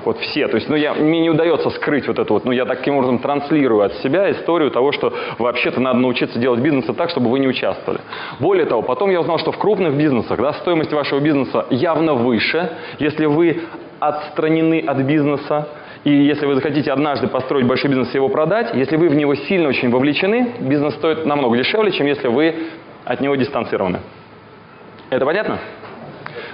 Вот 0.04 0.18
все. 0.18 0.48
То 0.48 0.56
есть, 0.56 0.68
ну, 0.68 0.74
я, 0.74 0.94
мне 0.94 1.20
не 1.20 1.30
удается 1.30 1.70
скрыть 1.70 2.08
вот 2.08 2.18
это 2.18 2.32
вот, 2.32 2.44
ну, 2.44 2.50
я 2.50 2.64
таким 2.64 2.96
образом 2.96 3.20
транслирую 3.20 3.82
от 3.82 3.94
себя 3.98 4.30
историю 4.32 4.72
того, 4.72 4.90
что 4.90 5.12
вообще-то 5.38 5.80
надо 5.80 5.98
научиться 6.00 6.40
делать 6.40 6.60
бизнес 6.60 6.84
так, 6.96 7.10
чтобы 7.10 7.30
вы 7.30 7.38
не 7.38 7.46
участвовали. 7.46 8.00
Более 8.40 8.66
того, 8.66 8.82
потом 8.82 9.10
я 9.10 9.20
узнал, 9.20 9.38
что 9.38 9.52
в 9.52 9.58
крупных 9.58 9.94
бизнесах, 9.94 10.40
да, 10.40 10.52
стоимость 10.54 10.92
вашего 10.92 11.20
бизнеса 11.20 11.66
явно 11.70 12.14
выше, 12.14 12.68
если 12.98 13.26
вы 13.26 13.62
отстранены 14.00 14.82
от 14.84 14.98
бизнеса, 14.98 15.68
и 16.04 16.10
если 16.10 16.46
вы 16.46 16.56
захотите 16.56 16.90
однажды 16.90 17.28
построить 17.28 17.66
большой 17.66 17.90
бизнес 17.90 18.12
и 18.12 18.16
его 18.16 18.28
продать, 18.28 18.74
если 18.74 18.96
вы 18.96 19.08
в 19.08 19.14
него 19.14 19.34
сильно 19.34 19.68
очень 19.68 19.90
вовлечены, 19.90 20.54
бизнес 20.60 20.94
стоит 20.94 21.24
намного 21.26 21.56
дешевле, 21.56 21.92
чем 21.92 22.06
если 22.06 22.28
вы 22.28 22.54
от 23.04 23.20
него 23.20 23.36
дистанцированы. 23.36 24.00
Это 25.10 25.24
понятно? 25.24 25.58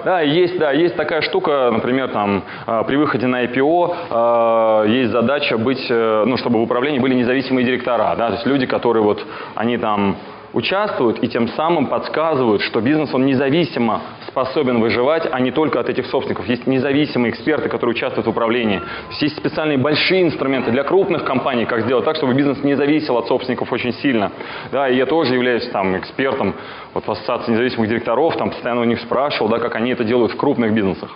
Да, 0.05 0.21
есть, 0.21 0.59
да, 0.59 0.71
есть 0.73 0.97
такая 0.97 1.23
штука, 1.23 1.71
например, 1.73 2.09
там, 2.09 2.45
э, 2.67 2.85
при 2.87 2.97
выходе 2.97 3.26
на 3.26 3.45
IPO 3.45 4.85
э, 4.87 4.90
есть 4.90 5.11
задача 5.11 5.59
быть, 5.59 5.85
э, 5.90 6.25
ну, 6.25 6.37
чтобы 6.37 6.61
в 6.61 6.62
управлении 6.62 7.00
были 7.00 7.14
независимые 7.14 7.64
директора, 7.64 8.14
да, 8.17 8.28
то 8.28 8.35
есть 8.35 8.47
люди, 8.47 8.67
которые 8.67 9.02
вот, 9.02 9.25
они 9.57 9.76
там 9.76 10.17
участвуют 10.52 11.23
и 11.23 11.28
тем 11.28 11.49
самым 11.49 11.87
подсказывают, 11.87 12.62
что 12.62 12.81
бизнес, 12.81 13.12
он 13.12 13.26
независимо 13.26 14.02
способен 14.28 14.80
выживать, 14.80 15.26
а 15.30 15.40
не 15.40 15.50
только 15.50 15.80
от 15.80 15.88
этих 15.88 16.06
собственников. 16.06 16.47
Есть 16.47 16.66
независимые 16.66 17.32
эксперты, 17.32 17.68
которые 17.68 17.94
участвуют 17.94 18.26
в 18.26 18.30
управлении. 18.30 18.80
Есть 19.20 19.37
специальные 19.37 19.78
большие 19.78 20.23
инструменты 20.23 20.70
для 20.70 20.85
крупных 20.85 21.25
компаний, 21.25 21.64
как 21.64 21.82
сделать 21.82 22.04
так, 22.04 22.16
чтобы 22.16 22.35
бизнес 22.35 22.62
не 22.62 22.75
зависел 22.75 23.16
от 23.16 23.26
собственников 23.26 23.73
очень 23.73 23.92
сильно. 23.94 24.30
Да, 24.70 24.88
и 24.88 24.97
я 24.97 25.06
тоже 25.06 25.35
являюсь 25.35 25.68
там 25.70 25.97
экспертом 25.97 26.54
вот, 26.94 27.06
в 27.06 27.11
ассоциации 27.11 27.52
независимых 27.52 27.88
директоров, 27.88 28.37
там 28.37 28.50
постоянно 28.50 28.82
у 28.82 28.85
них 28.85 29.00
спрашивал, 29.00 29.49
да, 29.49 29.58
как 29.58 29.75
они 29.76 29.90
это 29.90 30.04
делают 30.04 30.32
в 30.32 30.37
крупных 30.37 30.73
бизнесах. 30.73 31.11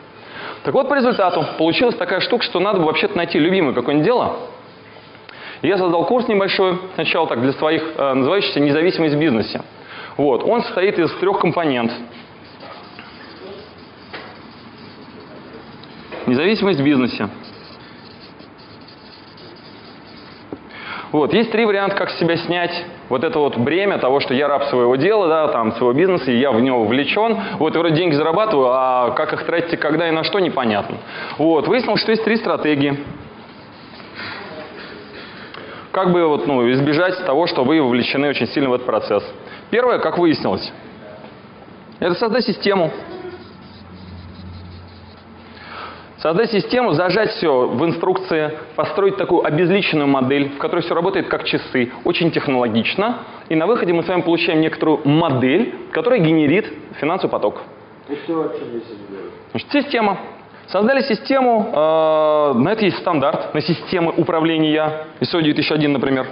Так 0.64 0.74
вот, 0.74 0.88
по 0.88 0.94
результату 0.94 1.44
получилась 1.58 1.96
такая 1.96 2.20
штука, 2.20 2.44
что 2.44 2.60
надо 2.60 2.80
вообще-то 2.80 3.16
найти 3.16 3.38
любимое 3.38 3.74
какое-нибудь 3.74 4.06
дело, 4.06 4.36
я 5.62 5.78
создал 5.78 6.04
курс 6.06 6.26
небольшой, 6.26 6.76
сначала 6.94 7.28
так 7.28 7.40
для 7.40 7.52
своих, 7.52 7.84
э, 7.96 8.14
называющийся 8.14 8.58
«Независимость 8.58 9.14
в 9.14 9.18
бизнесе». 9.18 9.62
Вот, 10.16 10.42
он 10.42 10.62
состоит 10.62 10.98
из 10.98 11.10
трех 11.14 11.38
компонентов. 11.38 11.96
Независимость 16.26 16.80
в 16.80 16.84
бизнесе. 16.84 17.28
Вот, 21.10 21.34
есть 21.34 21.52
три 21.52 21.66
варианта, 21.66 21.94
как 21.94 22.10
себя 22.12 22.36
снять 22.38 22.86
вот 23.10 23.22
это 23.22 23.38
вот 23.38 23.58
бремя 23.58 23.98
того, 23.98 24.20
что 24.20 24.32
я 24.32 24.48
раб 24.48 24.64
своего 24.64 24.96
дела, 24.96 25.28
да, 25.28 25.48
там, 25.48 25.72
своего 25.72 25.92
бизнеса, 25.92 26.30
и 26.30 26.38
я 26.38 26.50
в 26.52 26.60
него 26.60 26.84
вовлечен. 26.84 27.36
Вот, 27.58 27.76
вроде 27.76 27.96
деньги 27.96 28.14
зарабатываю, 28.14 28.68
а 28.70 29.10
как 29.10 29.34
их 29.34 29.44
тратить, 29.44 29.78
когда 29.78 30.08
и 30.08 30.10
на 30.10 30.24
что, 30.24 30.38
непонятно. 30.38 30.96
Вот, 31.36 31.68
выяснилось, 31.68 32.00
что 32.00 32.12
есть 32.12 32.24
три 32.24 32.36
стратегии. 32.36 32.98
как 35.90 36.10
бы 36.10 36.26
вот, 36.26 36.46
ну, 36.46 36.70
избежать 36.72 37.24
того, 37.26 37.46
что 37.46 37.64
вы 37.64 37.82
вовлечены 37.82 38.30
очень 38.30 38.48
сильно 38.48 38.70
в 38.70 38.72
этот 38.72 38.86
процесс. 38.86 39.22
Первое, 39.70 39.98
как 39.98 40.16
выяснилось, 40.16 40.72
это 42.00 42.14
создать 42.14 42.44
систему. 42.44 42.90
Создать 46.22 46.52
систему, 46.52 46.92
зажать 46.92 47.30
все 47.30 47.66
в 47.66 47.84
инструкции, 47.84 48.56
построить 48.76 49.16
такую 49.16 49.44
обезличенную 49.44 50.06
модель, 50.06 50.50
в 50.50 50.58
которой 50.58 50.82
все 50.82 50.94
работает 50.94 51.26
как 51.26 51.42
часы, 51.42 51.90
очень 52.04 52.30
технологично. 52.30 53.24
И 53.48 53.56
на 53.56 53.66
выходе 53.66 53.92
мы 53.92 54.04
с 54.04 54.06
вами 54.06 54.20
получаем 54.20 54.60
некоторую 54.60 55.00
модель, 55.04 55.74
которая 55.90 56.20
генерит 56.20 56.72
финансовый 57.00 57.28
поток. 57.28 57.62
И 58.08 58.14
что 58.22 58.34
вообще 58.34 58.64
здесь? 58.66 58.84
Значит, 59.50 59.72
система. 59.72 60.18
Создали 60.68 61.00
систему, 61.02 61.68
э, 61.72 62.52
на 62.54 62.68
это 62.68 62.84
есть 62.84 62.98
стандарт, 62.98 63.52
на 63.52 63.60
системы 63.60 64.12
управления, 64.16 65.08
ISO 65.20 65.42
9001, 65.42 65.92
например. 65.92 66.28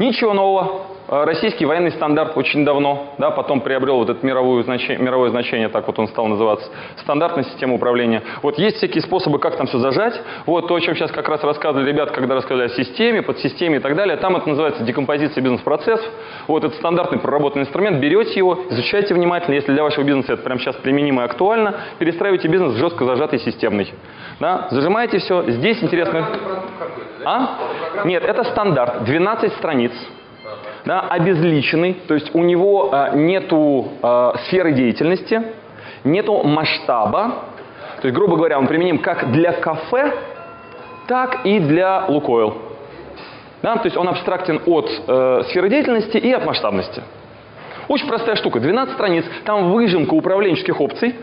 Ничего 0.00 0.34
нового. 0.34 0.86
Э, 1.10 1.24
Российский 1.24 1.66
военный 1.66 1.90
стандарт 1.90 2.36
очень 2.36 2.64
давно, 2.64 3.14
да, 3.18 3.32
потом 3.32 3.60
приобрел 3.60 3.96
вот 3.96 4.10
это 4.10 4.24
мировое 4.24 4.62
значение, 4.62 4.98
мировое 4.98 5.30
значение, 5.30 5.68
так 5.68 5.84
вот 5.86 5.98
он 5.98 6.06
стал 6.06 6.28
называться, 6.28 6.70
стандартная 6.98 7.42
система 7.44 7.74
управления. 7.74 8.22
Вот 8.42 8.58
есть 8.58 8.76
всякие 8.76 9.02
способы, 9.02 9.40
как 9.40 9.56
там 9.56 9.66
все 9.66 9.78
зажать. 9.78 10.14
Вот 10.46 10.68
то, 10.68 10.74
о 10.74 10.80
чем 10.80 10.94
сейчас 10.94 11.10
как 11.10 11.28
раз 11.28 11.42
рассказывали 11.42 11.88
ребята, 11.88 12.12
когда 12.14 12.36
рассказали 12.36 12.66
о 12.66 12.68
системе, 12.68 13.22
подсистеме 13.22 13.78
и 13.78 13.80
так 13.80 13.96
далее. 13.96 14.16
Там 14.18 14.36
это 14.36 14.48
называется 14.48 14.84
декомпозиция 14.84 15.42
бизнес-процессов. 15.42 16.08
Вот 16.46 16.62
это 16.62 16.76
стандартный 16.76 17.18
проработанный 17.18 17.64
инструмент. 17.64 17.98
Берете 17.98 18.34
его, 18.34 18.66
изучайте 18.70 19.12
внимательно. 19.12 19.54
Если 19.54 19.72
для 19.72 19.82
вашего 19.82 20.04
бизнеса 20.04 20.34
это 20.34 20.42
прямо 20.42 20.60
сейчас 20.60 20.76
применимо 20.76 21.22
и 21.22 21.24
актуально, 21.24 21.74
перестраивайте 21.98 22.46
бизнес 22.46 22.74
в 22.74 22.76
жестко 22.76 23.04
зажатый 23.04 23.40
системный. 23.40 23.92
Да? 24.38 24.68
Зажимаете 24.70 25.18
все. 25.18 25.42
Здесь 25.50 25.82
интересно... 25.82 26.28
А? 27.24 27.58
Нет, 28.04 28.24
это 28.24 28.44
стандарт. 28.44 29.04
12 29.04 29.52
страниц 29.54 29.92
да, 30.84 31.00
обезличенный, 31.00 31.94
то 32.06 32.14
есть 32.14 32.34
у 32.34 32.42
него 32.42 32.90
э, 32.92 33.16
нету 33.16 33.88
э, 34.02 34.32
сферы 34.46 34.72
деятельности, 34.72 35.42
нету 36.04 36.42
масштаба, 36.42 37.44
то 38.00 38.06
есть, 38.06 38.16
грубо 38.16 38.36
говоря, 38.36 38.58
он 38.58 38.66
применим 38.66 38.98
как 38.98 39.30
для 39.30 39.52
кафе, 39.52 40.12
так 41.06 41.44
и 41.44 41.58
для 41.58 42.06
Лукойл. 42.08 42.54
Да, 43.62 43.76
то 43.76 43.84
есть 43.84 43.96
он 43.96 44.08
абстрактен 44.08 44.60
от 44.64 44.88
э, 45.06 45.42
сферы 45.48 45.68
деятельности 45.68 46.16
и 46.16 46.32
от 46.32 46.46
масштабности. 46.46 47.02
Очень 47.88 48.08
простая 48.08 48.36
штука, 48.36 48.60
12 48.60 48.94
страниц, 48.94 49.24
там 49.44 49.72
выжимка 49.72 50.14
управленческих 50.14 50.80
опций, 50.80 51.14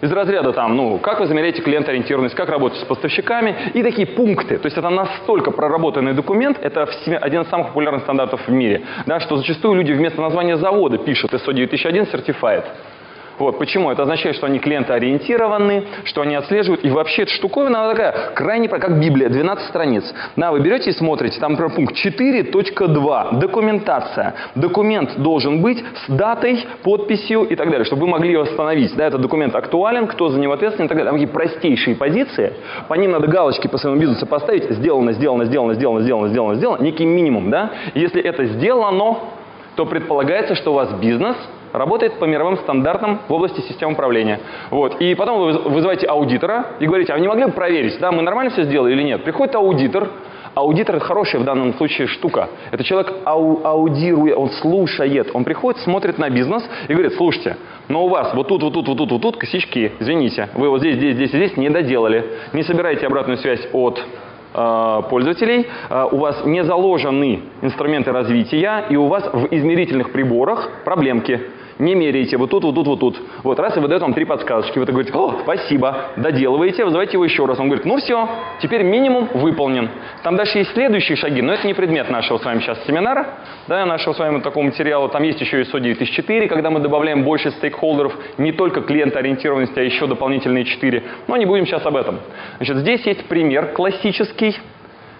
из 0.00 0.12
разряда 0.12 0.52
там, 0.52 0.76
ну, 0.76 0.98
как 0.98 1.20
вы 1.20 1.26
замеряете 1.26 1.62
клиентоориентированность, 1.62 2.34
как 2.34 2.48
работать 2.48 2.78
с 2.80 2.84
поставщиками 2.84 3.70
и 3.74 3.82
такие 3.82 4.06
пункты. 4.06 4.58
То 4.58 4.66
есть 4.66 4.76
это 4.76 4.90
настолько 4.90 5.50
проработанный 5.50 6.14
документ, 6.14 6.58
это 6.60 6.88
один 7.20 7.42
из 7.42 7.48
самых 7.48 7.68
популярных 7.68 8.02
стандартов 8.02 8.46
в 8.46 8.50
мире, 8.50 8.82
да, 9.06 9.20
что 9.20 9.36
зачастую 9.36 9.74
люди 9.74 9.92
вместо 9.92 10.20
названия 10.20 10.56
завода 10.56 10.98
пишут 10.98 11.32
ISO 11.32 11.52
9001 11.52 12.04
Certified. 12.04 12.64
Вот, 13.38 13.58
почему? 13.58 13.90
Это 13.90 14.02
означает, 14.02 14.36
что 14.36 14.46
они 14.46 14.58
клиентоориентированы, 14.58 15.84
что 16.04 16.22
они 16.22 16.34
отслеживают. 16.34 16.84
И 16.84 16.90
вообще 16.90 17.22
эта 17.22 17.32
штуковина, 17.32 17.84
она 17.84 17.90
такая 17.90 18.30
крайне, 18.34 18.68
как 18.68 18.98
Библия, 18.98 19.28
12 19.28 19.68
страниц. 19.68 20.04
Да, 20.36 20.52
вы 20.52 20.60
берете 20.60 20.90
и 20.90 20.92
смотрите, 20.92 21.38
там, 21.38 21.52
например, 21.52 21.74
пункт 21.74 21.94
4.2, 21.94 23.38
документация. 23.38 24.34
Документ 24.54 25.18
должен 25.18 25.60
быть 25.60 25.84
с 26.06 26.12
датой, 26.12 26.64
подписью 26.82 27.42
и 27.44 27.56
так 27.56 27.70
далее, 27.70 27.84
чтобы 27.84 28.02
вы 28.02 28.08
могли 28.08 28.32
его 28.32 28.42
остановить. 28.42 28.96
Да, 28.96 29.06
этот 29.06 29.20
документ 29.20 29.54
актуален, 29.54 30.06
кто 30.06 30.28
за 30.30 30.38
него 30.38 30.54
ответственен 30.54 30.86
и 30.86 30.88
так 30.88 30.96
далее. 30.96 31.10
Там 31.10 31.20
такие 31.20 31.32
простейшие 31.32 31.96
позиции, 31.96 32.54
по 32.88 32.94
ним 32.94 33.12
надо 33.12 33.26
галочки 33.26 33.66
по 33.66 33.78
своему 33.78 34.00
бизнесу 34.00 34.26
поставить, 34.26 34.70
сделано, 34.70 35.12
сделано, 35.12 35.44
сделано, 35.44 35.74
сделано, 35.74 36.00
сделано, 36.00 36.28
сделано, 36.28 36.54
сделано, 36.54 36.82
некий 36.82 37.04
минимум, 37.04 37.50
да. 37.50 37.70
Если 37.94 38.22
это 38.22 38.46
сделано, 38.46 39.18
то 39.74 39.84
предполагается, 39.84 40.54
что 40.54 40.72
у 40.72 40.74
вас 40.74 40.90
бизнес– 40.94 41.36
работает 41.76 42.18
по 42.18 42.24
мировым 42.24 42.56
стандартам 42.58 43.20
в 43.28 43.32
области 43.32 43.60
систем 43.60 43.92
управления. 43.92 44.40
Вот. 44.70 45.00
И 45.00 45.14
потом 45.14 45.38
вы 45.38 45.52
вызываете 45.70 46.06
аудитора 46.06 46.66
и 46.80 46.86
говорите, 46.86 47.12
а 47.12 47.16
вы 47.16 47.22
не 47.22 47.28
могли 47.28 47.46
бы 47.46 47.52
проверить, 47.52 47.98
да, 48.00 48.12
мы 48.12 48.22
нормально 48.22 48.50
все 48.52 48.64
сделали 48.64 48.92
или 48.92 49.02
нет? 49.02 49.24
Приходит 49.24 49.54
аудитор, 49.54 50.08
Аудитор– 50.54 50.98
хорошая 51.00 51.42
в 51.42 51.44
данном 51.44 51.74
случае 51.74 52.06
штука. 52.06 52.48
Это 52.70 52.82
человек 52.82 53.12
ау 53.26 53.60
аудирует, 53.62 54.38
он 54.38 54.48
слушает. 54.48 55.28
Он 55.34 55.44
приходит, 55.44 55.82
смотрит 55.82 56.16
на 56.16 56.30
бизнес 56.30 56.64
и 56.88 56.94
говорит, 56.94 57.12
слушайте, 57.12 57.58
но 57.88 58.06
у 58.06 58.08
вас 58.08 58.32
вот 58.32 58.48
тут, 58.48 58.62
вот 58.62 58.72
тут, 58.72 58.88
вот 58.88 58.96
тут, 58.96 59.10
вот 59.10 59.20
тут 59.20 59.36
косячки, 59.36 59.92
извините, 60.00 60.48
вы 60.54 60.70
вот 60.70 60.80
здесь, 60.80 60.96
здесь, 60.96 61.14
здесь 61.14 61.28
здесь 61.28 61.56
не 61.58 61.68
доделали. 61.68 62.24
Не 62.54 62.62
собираете 62.62 63.06
обратную 63.06 63.36
связь 63.36 63.68
от 63.74 64.02
Э, 64.58 65.02
пользователей, 65.10 65.66
э, 65.90 66.08
у 66.12 66.16
вас 66.16 66.42
не 66.46 66.64
заложены 66.64 67.42
инструменты 67.60 68.10
развития, 68.10 68.86
и 68.88 68.96
у 68.96 69.06
вас 69.06 69.28
в 69.30 69.48
измерительных 69.50 70.12
приборах 70.12 70.70
проблемки. 70.82 71.42
Не 71.78 71.94
меряете 71.94 72.38
вот 72.38 72.50
тут, 72.50 72.64
вот 72.64 72.74
тут, 72.74 72.86
вот 72.86 73.00
тут. 73.00 73.20
Вот 73.42 73.60
раз 73.60 73.76
и 73.76 73.80
выдает 73.80 74.00
вам 74.00 74.14
три 74.14 74.24
подсказочки. 74.24 74.78
Вы 74.78 74.86
так 74.86 74.94
говорите, 74.94 75.14
о, 75.14 75.40
спасибо, 75.42 76.12
доделываете, 76.16 76.84
вызывайте 76.84 77.14
его 77.14 77.24
еще 77.24 77.44
раз. 77.44 77.58
Он 77.58 77.66
говорит, 77.66 77.84
ну 77.84 77.98
все, 77.98 78.28
теперь 78.60 78.82
минимум 78.82 79.28
выполнен. 79.34 79.90
Там 80.22 80.36
дальше 80.36 80.58
есть 80.58 80.72
следующие 80.72 81.16
шаги, 81.16 81.42
но 81.42 81.52
это 81.52 81.66
не 81.66 81.74
предмет 81.74 82.10
нашего 82.10 82.38
с 82.38 82.44
вами 82.44 82.60
сейчас 82.60 82.82
семинара, 82.86 83.26
да, 83.68 83.84
нашего 83.84 84.14
с 84.14 84.18
вами 84.18 84.40
такого 84.40 84.64
материала. 84.64 85.10
Там 85.10 85.22
есть 85.22 85.40
еще 85.40 85.60
ISO 85.60 85.78
9004, 85.78 86.48
когда 86.48 86.70
мы 86.70 86.80
добавляем 86.80 87.24
больше 87.24 87.50
стейкхолдеров, 87.50 88.14
не 88.38 88.52
только 88.52 88.80
клиентоориентированности, 88.80 89.78
а 89.78 89.82
еще 89.82 90.06
дополнительные 90.06 90.64
4. 90.64 91.02
Но 91.28 91.36
не 91.36 91.44
будем 91.44 91.66
сейчас 91.66 91.84
об 91.84 91.96
этом. 91.96 92.20
Значит, 92.56 92.78
здесь 92.78 93.04
есть 93.04 93.26
пример 93.26 93.72
классический, 93.72 94.56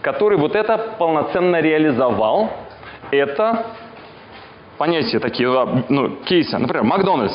который 0.00 0.38
вот 0.38 0.56
это 0.56 0.78
полноценно 0.98 1.60
реализовал. 1.60 2.50
Это 3.10 3.66
понятия 4.78 5.18
такие, 5.18 5.48
ну, 5.88 6.16
кейсы. 6.24 6.56
Например, 6.58 6.84
Макдональдс. 6.84 7.34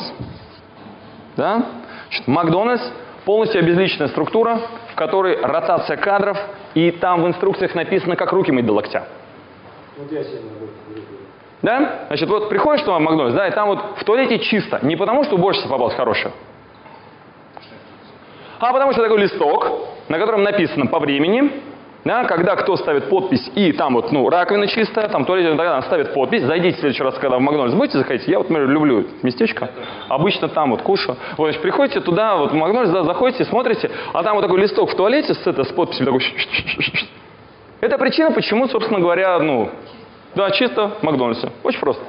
Да? 1.36 1.66
Значит, 2.08 2.28
Макдональдс 2.28 2.82
полностью 3.24 3.60
обезличенная 3.60 4.08
структура, 4.08 4.60
в 4.92 4.94
которой 4.94 5.40
ротация 5.40 5.96
кадров, 5.96 6.38
и 6.74 6.90
там 6.90 7.22
в 7.22 7.28
инструкциях 7.28 7.74
написано, 7.74 8.16
как 8.16 8.32
руки 8.32 8.50
мыть 8.52 8.66
до 8.66 8.72
локтя. 8.72 9.04
Вот 9.96 10.10
я 10.10 10.24
сегодня 10.24 10.50
Да? 11.62 12.06
Значит, 12.08 12.28
вот 12.28 12.48
приходишь 12.48 12.82
туда 12.82 12.98
в 12.98 13.00
Макдональдс, 13.00 13.36
да, 13.36 13.48
и 13.48 13.50
там 13.52 13.68
вот 13.68 13.98
в 13.98 14.04
туалете 14.04 14.38
чисто. 14.38 14.80
Не 14.82 14.96
потому, 14.96 15.24
что 15.24 15.36
уборщица 15.36 15.68
попалась 15.68 15.94
хорошая, 15.94 16.32
а 18.62 18.72
потому 18.72 18.92
что 18.92 19.02
такой 19.02 19.18
листок, 19.18 19.68
на 20.08 20.18
котором 20.20 20.44
написано 20.44 20.86
по 20.86 21.00
времени, 21.00 21.50
да, 22.04 22.24
когда 22.24 22.56
кто 22.56 22.76
ставит 22.76 23.08
подпись, 23.08 23.50
и 23.54 23.72
там 23.72 23.94
вот, 23.94 24.10
ну, 24.10 24.28
раковина 24.28 24.66
чистая, 24.66 25.08
там 25.08 25.24
туалет, 25.24 25.56
тогда 25.56 25.80
ставит 25.82 26.12
подпись, 26.14 26.42
зайдите 26.42 26.76
в 26.76 26.80
следующий 26.80 27.02
раз, 27.02 27.14
когда 27.18 27.38
в 27.38 27.40
Макдональдс 27.40 27.74
будете 27.74 27.98
заходить, 27.98 28.26
я 28.26 28.38
вот, 28.38 28.50
например, 28.50 28.70
люблю 28.70 29.06
местечко, 29.22 29.70
обычно 30.08 30.48
там 30.48 30.70
вот 30.70 30.82
кушаю. 30.82 31.16
Вот, 31.36 31.46
значит, 31.46 31.62
приходите 31.62 32.00
туда, 32.00 32.36
вот 32.36 32.50
в 32.50 32.54
Макдональдс, 32.54 32.92
да, 32.92 33.04
заходите, 33.04 33.44
смотрите, 33.44 33.90
а 34.12 34.22
там 34.22 34.34
вот 34.34 34.42
такой 34.42 34.60
листок 34.60 34.90
в 34.90 34.96
туалете 34.96 35.34
с, 35.34 35.46
это, 35.46 35.64
с 35.64 35.68
подписью 35.68 36.06
такой... 36.06 36.22
Это 37.80 37.98
причина, 37.98 38.30
почему, 38.30 38.68
собственно 38.68 39.00
говоря, 39.00 39.38
ну, 39.40 39.70
да, 40.34 40.50
чисто 40.50 40.92
Макдональдсе. 41.02 41.50
Очень 41.62 41.80
просто. 41.80 42.02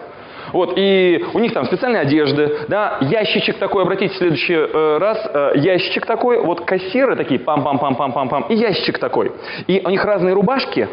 Вот, 0.54 0.74
и 0.78 1.26
у 1.34 1.40
них 1.40 1.52
там 1.52 1.66
специальные 1.66 2.04
одежды, 2.04 2.60
да, 2.68 3.00
ящичек 3.02 3.58
такой, 3.58 3.84
обратите 3.84 4.14
в 4.14 4.18
следующий 4.18 4.54
э, 4.54 4.98
раз, 5.00 5.18
э, 5.34 5.52
ящичек 5.56 6.06
такой, 6.06 6.38
вот 6.38 6.62
кассиры 6.62 7.16
такие, 7.16 7.40
пам-пам-пам-пам-пам-пам, 7.40 8.46
и 8.50 8.56
ящичек 8.56 9.00
такой. 9.00 9.32
И 9.66 9.82
у 9.84 9.90
них 9.90 10.06
разные 10.06 10.36
рубашки, 10.36 10.88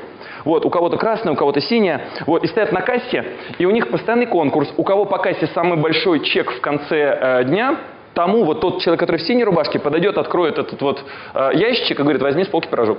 вот, 0.47 0.65
у 0.65 0.71
кого-то 0.71 0.97
красная, 0.97 1.35
у 1.35 1.37
кого-то 1.37 1.61
синяя, 1.61 2.07
вот, 2.27 2.43
и 2.43 2.47
стоят 2.47 2.73
на 2.73 2.81
кассе, 2.81 3.25
и 3.59 3.67
у 3.67 3.71
них 3.71 3.91
постоянный 3.91 4.27
конкурс, 4.27 4.73
у 4.79 4.83
кого 4.83 5.05
по 5.05 5.19
кассе 5.19 5.47
самый 5.49 5.79
большой 5.79 6.21
чек 6.21 6.51
в 6.51 6.61
конце 6.63 7.19
э, 7.21 7.45
дня, 7.45 7.77
тому 8.15 8.45
вот 8.45 8.61
тот 8.61 8.81
человек, 8.81 9.01
который 9.01 9.19
в 9.19 9.23
синей 9.23 9.45
рубашке, 9.45 9.79
подойдет, 9.79 10.17
откроет 10.17 10.59
этот 10.59 10.81
вот 10.81 11.05
э, 11.35 11.51
ящичек 11.55 12.01
и 12.01 12.03
говорит, 12.03 12.23
возьми 12.23 12.45
с 12.45 12.49
полки 12.49 12.69
пирожок 12.69 12.99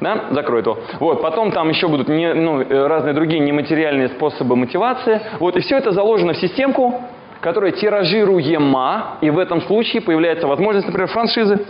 да, 0.00 0.26
закроет 0.30 0.66
его. 0.66 0.78
Вот, 0.98 1.22
потом 1.22 1.52
там 1.52 1.68
еще 1.68 1.88
будут 1.88 2.08
не, 2.08 2.32
ну, 2.34 2.60
э, 2.60 2.86
разные 2.86 3.14
другие 3.14 3.40
нематериальные 3.40 4.08
способы 4.08 4.56
мотивации. 4.56 5.20
Вот, 5.38 5.56
и 5.56 5.60
все 5.60 5.76
это 5.76 5.92
заложено 5.92 6.32
в 6.32 6.38
системку, 6.38 7.02
которая 7.40 7.72
тиражируема, 7.72 9.18
и 9.20 9.30
в 9.30 9.38
этом 9.38 9.62
случае 9.62 10.02
появляется 10.02 10.46
возможность, 10.46 10.86
например, 10.86 11.08
франшизы. 11.08 11.64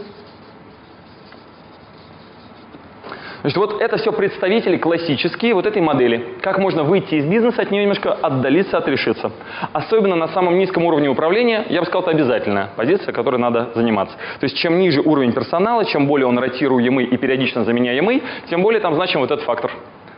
Значит, 3.41 3.57
вот 3.57 3.81
это 3.81 3.97
все 3.97 4.13
представители 4.13 4.77
классические 4.77 5.55
вот 5.55 5.67
этой 5.67 5.81
модели. 5.81 6.37
Как 6.43 6.59
можно 6.59 6.83
выйти 6.83 7.15
из 7.15 7.25
бизнеса, 7.25 7.63
от 7.63 7.71
нее 7.71 7.83
немножко 7.83 8.13
отдалиться, 8.13 8.77
отрешиться. 8.77 9.33
Особенно 9.73 10.15
на 10.15 10.29
самом 10.29 10.59
низком 10.59 10.85
уровне 10.85 11.09
управления, 11.09 11.65
я 11.71 11.81
бы 11.81 11.87
сказал, 11.87 12.03
это 12.03 12.11
обязательная 12.11 12.71
позиция, 12.77 13.13
которой 13.13 13.39
надо 13.39 13.71
заниматься. 13.75 14.17
То 14.41 14.45
есть 14.45 14.57
чем 14.57 14.79
ниже 14.79 15.01
уровень 15.01 15.33
персонала, 15.33 15.85
чем 15.87 16.07
более 16.07 16.27
он 16.27 16.39
ротируемый 16.39 17.07
и 17.07 17.17
периодично 17.17 17.65
заменяемый, 17.65 18.23
тем 18.49 18.63
более 18.63 18.81
там 18.81 18.95
значим 18.95 19.21
вот 19.21 19.31
этот 19.31 19.45
фактор 19.45 19.73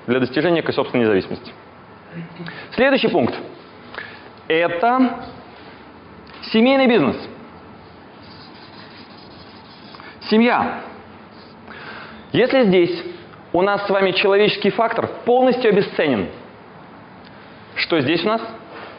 для 0.07 0.19
достижения 0.19 0.57
некой 0.57 0.75
собственной 0.75 1.05
независимости. 1.05 1.53
Следующий 2.75 3.09
пункт. 3.09 3.35
Это 4.49 5.25
семейный 6.53 6.89
бизнес. 6.89 7.17
Семья. 10.29 10.83
Если 12.33 12.65
здесь 12.65 13.05
у 13.53 13.61
нас 13.61 13.87
с 13.87 13.91
вами 13.91 14.13
человеческий 14.13 14.71
фактор 14.71 15.09
полностью 15.25 15.71
обесценен. 15.71 16.29
Что 17.77 18.01
здесь 18.01 18.25
у 18.25 18.29
нас? 18.29 18.41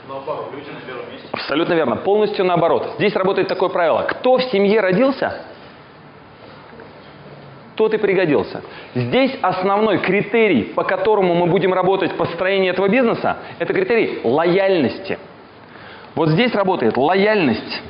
Наоборот, 0.08 0.50
люди 0.54 0.70
на 0.70 0.82
первом 0.82 1.12
месте. 1.12 1.28
Абсолютно 1.32 1.74
верно. 1.74 1.96
Полностью 1.96 2.46
наоборот. 2.46 2.94
Здесь 2.98 3.16
работает 3.16 3.48
такое 3.48 3.70
правило. 3.70 4.04
Кто 4.04 4.38
в 4.38 4.44
семье 4.44 4.80
родился, 4.82 5.42
тот 7.75 7.94
и 7.96 7.98
пригодился. 7.98 8.62
Здесь 8.94 9.36
основной 9.42 9.98
критерий, 10.00 10.63
по 10.63 10.84
которому 10.84 11.34
мы 11.34 11.48
будем 11.48 11.74
работать 11.74 12.12
в 12.12 12.18
построении 12.18 12.70
этого 12.70 12.88
бизнеса, 12.88 13.38
это 13.58 13.74
критерий 13.74 14.20
лояльности. 14.24 15.18
Вот 16.13 16.30
здесь 16.30 16.54
работает 16.54 16.98
лояльность. 16.98 17.82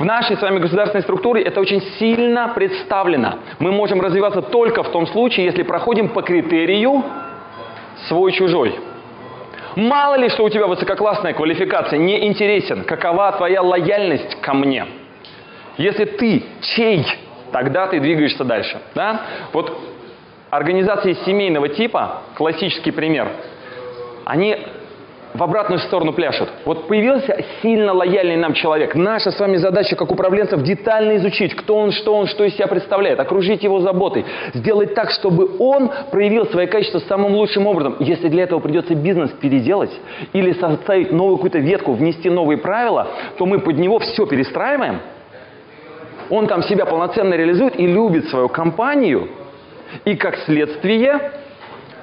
В 0.00 0.04
нашей 0.06 0.38
с 0.38 0.40
вами 0.40 0.60
государственной 0.60 1.02
структуре 1.02 1.42
это 1.42 1.60
очень 1.60 1.82
сильно 1.98 2.48
представлено. 2.54 3.34
Мы 3.58 3.70
можем 3.70 4.00
развиваться 4.00 4.40
только 4.40 4.82
в 4.82 4.90
том 4.92 5.06
случае, 5.06 5.44
если 5.44 5.62
проходим 5.62 6.08
по 6.08 6.22
критерию 6.22 7.04
свой-чужой. 8.08 8.80
Мало 9.76 10.14
ли, 10.14 10.30
что 10.30 10.44
у 10.44 10.48
тебя 10.48 10.68
высококлассная 10.68 11.34
квалификация, 11.34 11.98
не 11.98 12.26
интересен, 12.26 12.84
какова 12.84 13.30
твоя 13.32 13.60
лояльность 13.60 14.40
ко 14.40 14.54
мне. 14.54 14.86
Если 15.76 16.06
ты 16.06 16.44
чей, 16.62 17.04
тогда 17.52 17.86
ты 17.86 18.00
двигаешься 18.00 18.42
дальше. 18.42 18.80
Да? 18.94 19.20
Вот 19.52 19.78
организации 20.48 21.12
семейного 21.26 21.68
типа, 21.68 22.22
классический 22.36 22.90
пример, 22.90 23.28
они 24.24 24.56
в 25.34 25.42
обратную 25.42 25.78
сторону 25.80 26.12
пляшут. 26.12 26.48
Вот 26.64 26.88
появился 26.88 27.44
сильно 27.62 27.92
лояльный 27.92 28.36
нам 28.36 28.52
человек. 28.54 28.94
Наша 28.94 29.30
с 29.30 29.38
вами 29.38 29.56
задача, 29.56 29.96
как 29.96 30.10
управленцев, 30.10 30.62
детально 30.62 31.16
изучить, 31.16 31.54
кто 31.54 31.76
он, 31.76 31.92
что 31.92 32.14
он, 32.14 32.26
что 32.26 32.44
из 32.44 32.54
себя 32.54 32.66
представляет, 32.66 33.20
окружить 33.20 33.62
его 33.62 33.80
заботой, 33.80 34.24
сделать 34.54 34.94
так, 34.94 35.10
чтобы 35.10 35.56
он 35.58 35.90
проявил 36.10 36.46
свои 36.46 36.66
качества 36.66 36.98
самым 37.00 37.34
лучшим 37.34 37.66
образом. 37.66 37.96
Если 38.00 38.28
для 38.28 38.44
этого 38.44 38.60
придется 38.60 38.94
бизнес 38.94 39.30
переделать 39.30 39.92
или 40.32 40.52
составить 40.52 41.12
новую 41.12 41.36
какую-то 41.36 41.58
ветку, 41.58 41.92
внести 41.92 42.28
новые 42.28 42.58
правила, 42.58 43.06
то 43.38 43.46
мы 43.46 43.60
под 43.60 43.78
него 43.78 43.98
все 44.00 44.26
перестраиваем. 44.26 45.00
Он 46.28 46.46
там 46.46 46.62
себя 46.62 46.86
полноценно 46.86 47.34
реализует 47.34 47.78
и 47.78 47.86
любит 47.86 48.26
свою 48.28 48.48
компанию. 48.48 49.28
И 50.04 50.14
как 50.14 50.36
следствие 50.38 51.32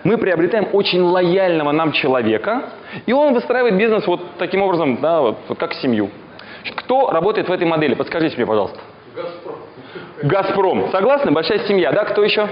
мы 0.04 0.18
приобретаем 0.18 0.68
очень 0.74 1.02
лояльного 1.02 1.72
нам 1.72 1.92
человека, 1.92 2.70
и 3.06 3.14
он 3.14 3.34
выстраивает 3.34 3.78
бизнес 3.78 4.06
вот 4.08 4.22
таким 4.38 4.62
образом, 4.62 5.00
да, 5.02 5.22
вот, 5.22 5.38
вот 5.48 5.58
как 5.58 5.74
семью. 5.74 6.10
Кто 6.76 7.12
работает 7.12 7.48
в 7.48 7.52
этой 7.52 7.68
модели? 7.68 7.94
Подскажите 7.94 8.36
мне, 8.36 8.46
пожалуйста. 8.46 8.80
Газпром. 9.16 9.56
Газпром. 10.24 10.92
Согласны? 10.92 11.32
Большая 11.32 11.60
семья, 11.60 11.92
да? 11.92 12.06
Кто 12.06 12.24
еще? 12.24 12.48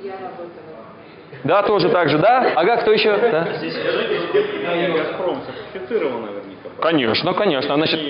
Я 0.00 0.12
работала. 0.12 0.52
Да, 1.44 1.62
тоже 1.62 1.88
так 1.88 2.08
же, 2.08 2.18
да? 2.18 2.52
Ага, 2.54 2.76
кто 2.78 2.92
еще? 2.92 3.16
Да? 3.16 3.48
Здесь 3.56 3.74
Газпром 3.74 5.38
сертифицирован 5.72 6.22
наверняка. 6.22 6.68
Конечно, 6.80 7.34
конечно. 7.34 7.74
Значит, 7.74 8.00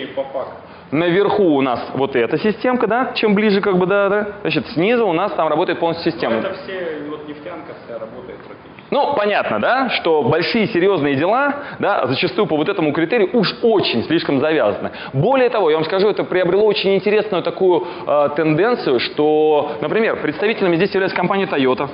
наверху 0.90 1.56
у 1.56 1.60
нас 1.62 1.90
вот 1.94 2.14
эта 2.16 2.38
системка, 2.38 2.86
да? 2.86 3.12
Чем 3.14 3.34
ближе, 3.34 3.60
как 3.60 3.76
бы, 3.78 3.86
да, 3.86 4.08
да. 4.08 4.28
Значит, 4.42 4.66
снизу 4.68 5.06
у 5.06 5.12
нас 5.12 5.32
там 5.32 5.48
работает 5.48 5.78
полностью 5.78 6.12
система. 6.12 6.36
Это 6.36 6.54
все, 6.54 6.98
вот 7.08 7.26
нефтянка 7.26 7.72
вся 7.84 7.98
работает. 7.98 8.21
Ну, 8.92 9.14
понятно, 9.14 9.58
да, 9.58 9.88
что 9.88 10.22
большие 10.22 10.66
серьезные 10.66 11.14
дела, 11.14 11.54
да, 11.78 12.06
зачастую 12.08 12.46
по 12.46 12.58
вот 12.58 12.68
этому 12.68 12.92
критерию 12.92 13.30
уж 13.32 13.56
очень 13.62 14.04
слишком 14.04 14.38
завязаны. 14.38 14.90
Более 15.14 15.48
того, 15.48 15.70
я 15.70 15.76
вам 15.76 15.86
скажу, 15.86 16.10
это 16.10 16.24
приобрело 16.24 16.66
очень 16.66 16.94
интересную 16.94 17.42
такую 17.42 17.86
э, 18.06 18.28
тенденцию, 18.36 19.00
что, 19.00 19.78
например, 19.80 20.20
представителями 20.20 20.76
здесь 20.76 20.90
является 20.90 21.16
компания 21.16 21.46
Toyota. 21.46 21.88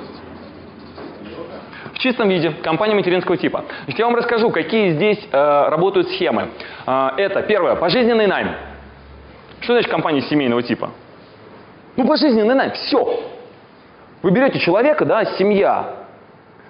В 1.93 1.99
чистом 1.99 2.27
виде, 2.27 2.51
компания 2.61 2.95
материнского 2.95 3.37
типа. 3.37 3.63
Значит, 3.85 3.97
я 3.97 4.05
вам 4.05 4.15
расскажу, 4.17 4.51
какие 4.51 4.89
здесь 4.89 5.25
э, 5.31 5.69
работают 5.69 6.09
схемы. 6.09 6.49
Э, 6.85 7.11
это, 7.15 7.43
первое, 7.43 7.75
пожизненный 7.75 8.27
найм. 8.27 8.49
Что 9.61 9.71
значит 9.71 9.89
компания 9.89 10.19
семейного 10.23 10.63
типа? 10.63 10.89
Ну, 11.95 12.05
пожизненный 12.05 12.55
найм, 12.55 12.71
все. 12.71 13.21
Вы 14.21 14.31
берете 14.31 14.59
человека, 14.59 15.05
да, 15.05 15.23
семья, 15.37 15.98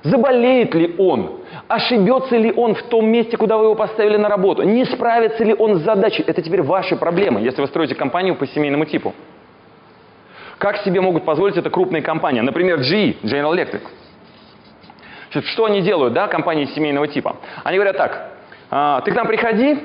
Заболеет 0.04 0.74
ли 0.76 0.96
он? 0.98 1.42
Ошибется 1.68 2.38
ли 2.38 2.54
он 2.54 2.76
в 2.76 2.84
том 2.84 3.08
месте, 3.08 3.38
куда 3.38 3.58
вы 3.58 3.66
его 3.66 3.76
поставили 3.76 4.18
на 4.18 4.30
работу? 4.30 4.64
Не 4.64 4.86
справится 4.86 5.44
ли 5.44 5.54
он 5.54 5.80
с 5.80 5.82
задачей? 5.82 6.24
Это 6.26 6.42
теперь 6.42 6.62
ваши 6.62 6.96
проблемы, 6.96 7.42
если 7.42 7.62
вы 7.62 7.68
строите 7.68 7.96
компанию 7.96 8.36
по 8.36 8.48
семейному 8.48 8.86
типу. 8.86 9.14
Как 10.58 10.78
себе 10.78 11.02
могут 11.02 11.26
позволить 11.26 11.58
это 11.58 11.70
крупные 11.70 12.02
компании? 12.02 12.42
Например, 12.42 12.80
GE, 12.80 13.22
General 13.24 13.54
Electric. 13.54 13.82
Что 15.46 15.66
они 15.66 15.82
делают, 15.82 16.14
да, 16.14 16.28
компании 16.28 16.66
семейного 16.66 17.08
типа? 17.08 17.36
Они 17.64 17.78
говорят 17.78 17.98
так, 17.98 18.32
«А, 18.72 19.02
ты 19.02 19.12
к 19.12 19.16
нам 19.16 19.28
приходи, 19.28 19.80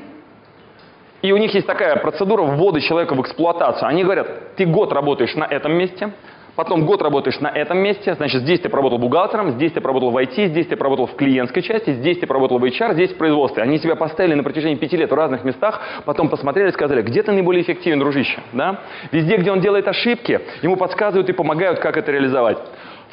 и 1.22 1.32
у 1.32 1.38
них 1.38 1.54
есть 1.54 1.66
такая 1.66 1.96
процедура 1.96 2.42
ввода 2.42 2.80
человека 2.80 3.14
в 3.14 3.22
эксплуатацию. 3.22 3.88
Они 3.88 4.04
говорят, 4.04 4.56
ты 4.56 4.66
год 4.66 4.92
работаешь 4.92 5.34
на 5.34 5.44
этом 5.44 5.72
месте, 5.72 6.10
потом 6.56 6.86
год 6.86 7.02
работаешь 7.02 7.38
на 7.40 7.48
этом 7.48 7.78
месте, 7.78 8.14
значит, 8.14 8.42
здесь 8.42 8.60
ты 8.60 8.68
поработал 8.68 8.98
бухгалтером, 8.98 9.52
здесь 9.52 9.72
ты 9.72 9.80
поработал 9.80 10.10
в 10.10 10.16
IT, 10.16 10.48
здесь 10.48 10.66
ты 10.66 10.76
поработал 10.76 11.06
в 11.06 11.14
клиентской 11.16 11.62
части, 11.62 11.92
здесь 11.92 12.18
ты 12.18 12.26
поработал 12.26 12.58
в 12.58 12.64
HR, 12.64 12.94
здесь 12.94 13.12
в 13.12 13.16
производстве. 13.16 13.62
Они 13.62 13.78
тебя 13.78 13.96
поставили 13.96 14.34
на 14.34 14.42
протяжении 14.42 14.76
пяти 14.76 14.96
лет 14.96 15.10
в 15.10 15.14
разных 15.14 15.44
местах, 15.44 15.80
потом 16.04 16.28
посмотрели 16.28 16.70
сказали, 16.70 17.02
где 17.02 17.22
ты 17.22 17.32
наиболее 17.32 17.62
эффективен, 17.62 17.98
дружище, 17.98 18.40
да? 18.52 18.80
Везде, 19.12 19.36
где 19.36 19.50
он 19.50 19.60
делает 19.60 19.88
ошибки, 19.88 20.40
ему 20.62 20.76
подсказывают 20.76 21.28
и 21.28 21.32
помогают, 21.32 21.78
как 21.78 21.96
это 21.96 22.12
реализовать. 22.12 22.58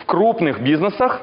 В 0.02 0.06
крупных 0.06 0.62
бизнесах 0.62 1.22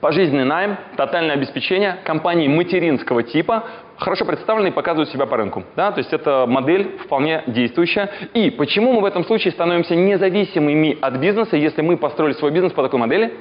Пожизненный 0.00 0.44
найм, 0.44 0.78
тотальное 0.96 1.34
обеспечение, 1.34 1.98
компании 2.04 2.48
материнского 2.48 3.22
типа 3.22 3.64
хорошо 4.00 4.24
представлены 4.24 4.68
и 4.68 4.70
показывают 4.72 5.10
себя 5.10 5.26
по 5.26 5.36
рынку. 5.36 5.62
Да? 5.76 5.92
То 5.92 5.98
есть 5.98 6.12
это 6.12 6.46
модель 6.48 6.98
вполне 7.04 7.44
действующая. 7.46 8.10
И 8.34 8.50
почему 8.50 8.92
мы 8.94 9.02
в 9.02 9.04
этом 9.04 9.24
случае 9.24 9.52
становимся 9.52 9.94
независимыми 9.94 10.98
от 11.00 11.14
бизнеса, 11.16 11.56
если 11.56 11.82
мы 11.82 11.96
построили 11.96 12.32
свой 12.32 12.50
бизнес 12.50 12.72
по 12.72 12.82
такой 12.82 12.98
модели? 12.98 13.34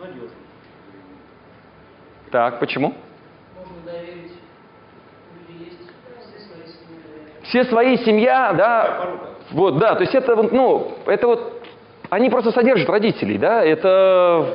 Надежно. 0.00 0.28
Так, 2.30 2.58
почему? 2.58 2.94
Можно 3.56 3.92
доверить. 3.92 4.32
Люди 5.48 5.64
есть, 5.64 5.78
все 6.24 6.40
свои 6.40 6.66
семьи 6.66 6.98
доверяют. 7.06 7.46
Все 7.46 7.64
свои, 7.64 7.96
семья, 7.98 8.52
да, 8.54 9.06
вот, 9.52 9.78
да, 9.78 9.94
то 9.94 10.00
есть 10.00 10.14
это, 10.14 10.34
вот, 10.34 10.50
ну, 10.50 10.92
это 11.06 11.26
вот, 11.26 11.62
они 12.10 12.30
просто 12.30 12.50
содержат 12.50 12.88
родителей, 12.88 13.38
да, 13.38 13.62
это... 13.62 14.54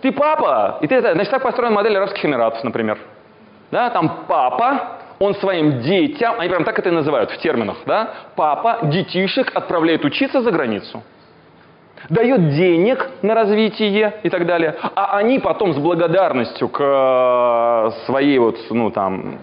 Ты 0.00 0.12
папа, 0.12 0.78
и 0.80 0.86
ты 0.86 0.94
это, 0.94 1.12
значит, 1.12 1.30
так 1.30 1.42
построена 1.42 1.74
модель 1.74 1.94
Арабских 1.94 2.24
Эмиратов, 2.24 2.64
например. 2.64 2.98
Да, 3.70 3.90
там 3.90 4.24
папа, 4.26 4.98
он 5.20 5.34
своим 5.34 5.80
детям, 5.82 6.36
они 6.38 6.48
прям 6.48 6.64
так 6.64 6.78
это 6.78 6.88
и 6.88 6.92
называют 6.92 7.30
в 7.30 7.38
терминах, 7.38 7.76
да, 7.86 8.10
папа 8.36 8.78
детишек 8.84 9.52
отправляет 9.54 10.04
учиться 10.04 10.40
за 10.40 10.50
границу. 10.50 11.02
Дает 12.08 12.54
денег 12.54 13.10
на 13.20 13.34
развитие 13.34 14.20
и 14.22 14.30
так 14.30 14.46
далее. 14.46 14.74
А 14.94 15.18
они 15.18 15.38
потом 15.38 15.74
с 15.74 15.76
благодарностью 15.76 16.68
к 16.70 16.80
э, 16.82 17.90
своей 18.06 18.38
вот, 18.38 18.56
ну 18.70 18.90
там, 18.90 19.38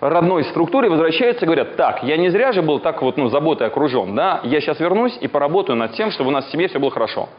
родной 0.00 0.44
структуре 0.44 0.90
возвращаются 0.90 1.44
и 1.44 1.46
говорят, 1.46 1.76
так, 1.76 2.02
я 2.02 2.18
не 2.18 2.28
зря 2.28 2.52
же 2.52 2.60
был 2.60 2.78
так 2.78 3.00
вот, 3.00 3.16
ну, 3.16 3.28
заботой 3.28 3.68
окружен, 3.68 4.14
да, 4.14 4.40
я 4.44 4.60
сейчас 4.60 4.78
вернусь 4.80 5.16
и 5.20 5.28
поработаю 5.28 5.76
над 5.76 5.92
тем, 5.92 6.10
чтобы 6.10 6.28
у 6.28 6.32
нас 6.32 6.44
в 6.44 6.50
семье 6.50 6.68
все 6.68 6.78
было 6.78 6.90
хорошо. 6.90 7.30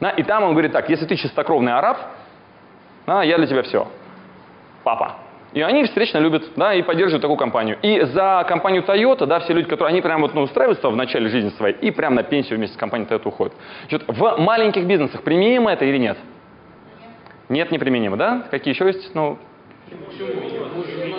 Да, 0.00 0.10
и 0.10 0.24
там 0.24 0.42
он 0.42 0.50
говорит 0.50 0.72
так, 0.72 0.90
если 0.90 1.06
ты 1.06 1.14
чистокровный 1.14 1.72
араб, 1.72 1.98
да, 3.06 3.22
я 3.22 3.38
для 3.38 3.46
тебя 3.46 3.62
все, 3.62 3.86
папа. 4.82 5.21
И 5.52 5.60
они 5.60 5.84
встречно 5.84 6.18
любят, 6.18 6.44
да, 6.56 6.74
и 6.74 6.82
поддерживают 6.82 7.20
такую 7.20 7.36
компанию. 7.36 7.78
И 7.82 8.00
за 8.00 8.44
компанию 8.48 8.82
Toyota, 8.82 9.26
да, 9.26 9.40
все 9.40 9.52
люди, 9.52 9.68
которые, 9.68 9.92
они 9.92 10.00
прям 10.00 10.22
вот, 10.22 10.34
ну, 10.34 10.42
устраиваются 10.42 10.88
в 10.88 10.96
начале 10.96 11.28
жизни 11.28 11.50
своей, 11.50 11.74
и 11.74 11.90
прям 11.90 12.14
на 12.14 12.22
пенсию 12.22 12.58
вместе 12.58 12.76
с 12.76 12.78
компанией 12.78 13.08
Toyota 13.08 13.28
уходят. 13.28 13.52
Значит, 13.88 14.04
в 14.08 14.36
маленьких 14.38 14.86
бизнесах 14.86 15.22
применимо 15.22 15.70
это 15.70 15.84
или 15.84 15.98
нет? 15.98 16.16
Нет, 17.48 17.70
неприменимо, 17.70 18.16
да? 18.16 18.46
Какие 18.50 18.72
еще 18.72 18.86
есть? 18.86 19.14
Ну, 19.14 19.36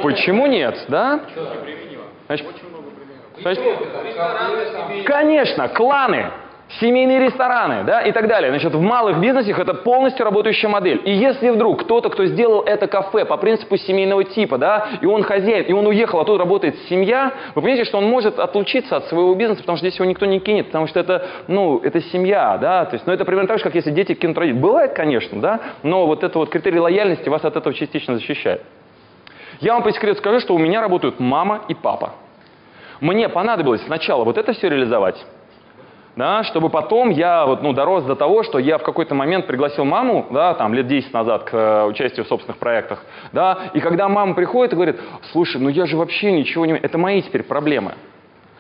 почему 0.02 0.48
нет, 0.48 0.84
да? 0.88 1.22
Значит, 2.26 2.48
значит, 3.40 3.64
конечно, 5.06 5.68
кланы, 5.70 6.32
семейные 6.80 7.20
рестораны, 7.20 7.84
да, 7.84 8.02
и 8.02 8.12
так 8.12 8.28
далее. 8.28 8.50
Значит, 8.52 8.74
в 8.74 8.82
малых 8.82 9.20
бизнесах 9.20 9.60
это 9.60 9.74
полностью 9.74 10.26
работающая 10.26 10.70
модель. 10.70 11.02
И 11.06 11.12
если 11.12 11.50
вдруг 11.50 11.84
кто-то, 11.84 12.10
кто 12.10 12.26
сделал 12.26 12.62
это 12.62 12.88
кафе 12.88 13.26
по 13.26 13.38
принципу 13.38 13.78
семейного 13.78 14.24
типа, 14.24 14.58
да, 14.58 14.88
и 15.02 15.06
он 15.06 15.24
хозяин, 15.24 15.66
и 15.66 15.74
он 15.74 15.86
уехал, 15.88 16.20
а 16.20 16.26
тут 16.26 16.40
работает 16.40 16.76
семья, 16.90 17.34
вы 17.56 17.62
понимаете, 17.62 17.86
что 17.86 17.98
он 17.98 18.06
может 18.06 18.40
отлучиться 18.40 18.98
от 18.98 19.06
своего 19.06 19.34
бизнеса, 19.36 19.62
потому 19.62 19.78
что 19.78 19.88
здесь 19.88 20.00
его 20.00 20.10
никто 20.10 20.26
не 20.26 20.40
кинет, 20.40 20.68
потому 20.68 20.88
что 20.88 21.00
это, 21.00 21.26
ну, 21.48 21.80
это 21.80 22.02
семья, 22.02 22.58
да, 22.58 22.86
то 22.86 22.96
есть, 22.96 23.06
ну, 23.06 23.14
это 23.14 23.26
примерно 23.26 23.48
так 23.48 23.60
же, 23.60 23.64
как 23.64 23.76
если 23.76 23.92
дети 23.92 24.14
кинут 24.14 24.38
родителей. 24.38 24.62
Бывает, 24.62 24.94
конечно, 24.94 25.40
да, 25.40 25.60
но 25.84 26.08
вот 26.08 26.24
это 26.24 26.40
вот 26.40 26.50
критерий 26.50 26.80
лояльности 26.80 27.30
вас 27.30 27.44
от 27.46 27.56
этого 27.56 27.74
частично 27.76 28.16
защищает. 28.16 28.62
Я 29.60 29.74
вам 29.74 29.84
по 29.84 29.92
секрету 29.92 30.20
скажу, 30.20 30.40
что 30.40 30.56
у 30.56 30.58
меня 30.58 30.82
работают 30.82 31.20
мама 31.20 31.62
и 31.68 31.76
папа. 31.76 32.14
Мне 33.00 33.30
понадобилось 33.30 33.82
сначала 33.86 34.24
вот 34.24 34.38
это 34.38 34.54
все 34.54 34.70
реализовать, 34.70 35.24
да, 36.16 36.44
чтобы 36.44 36.70
потом 36.70 37.10
я 37.10 37.46
вот, 37.46 37.62
ну, 37.64 37.74
дорос 37.74 38.04
до 38.04 38.16
того, 38.16 38.44
что 38.44 38.60
я 38.60 38.78
в 38.78 38.84
какой-то 38.84 39.16
момент 39.16 39.48
пригласил 39.48 39.86
маму, 39.86 40.28
да, 40.32 40.54
там, 40.54 40.74
лет 40.74 40.88
10 40.88 41.14
назад 41.14 41.44
к 41.44 41.54
э, 41.54 41.86
участию 41.86 42.26
в 42.26 42.28
собственных 42.28 42.58
проектах, 42.58 43.04
да, 43.32 43.72
и 43.74 43.80
когда 43.80 44.08
мама 44.10 44.36
приходит 44.36 44.74
и 44.74 44.76
говорит, 44.76 45.00
слушай, 45.32 45.60
ну 45.60 45.70
я 45.70 45.86
же 45.86 45.98
вообще 45.98 46.32
ничего 46.32 46.66
не... 46.66 46.74
Это 46.74 46.98
мои 46.98 47.22
теперь 47.22 47.44
проблемы. 47.44 47.94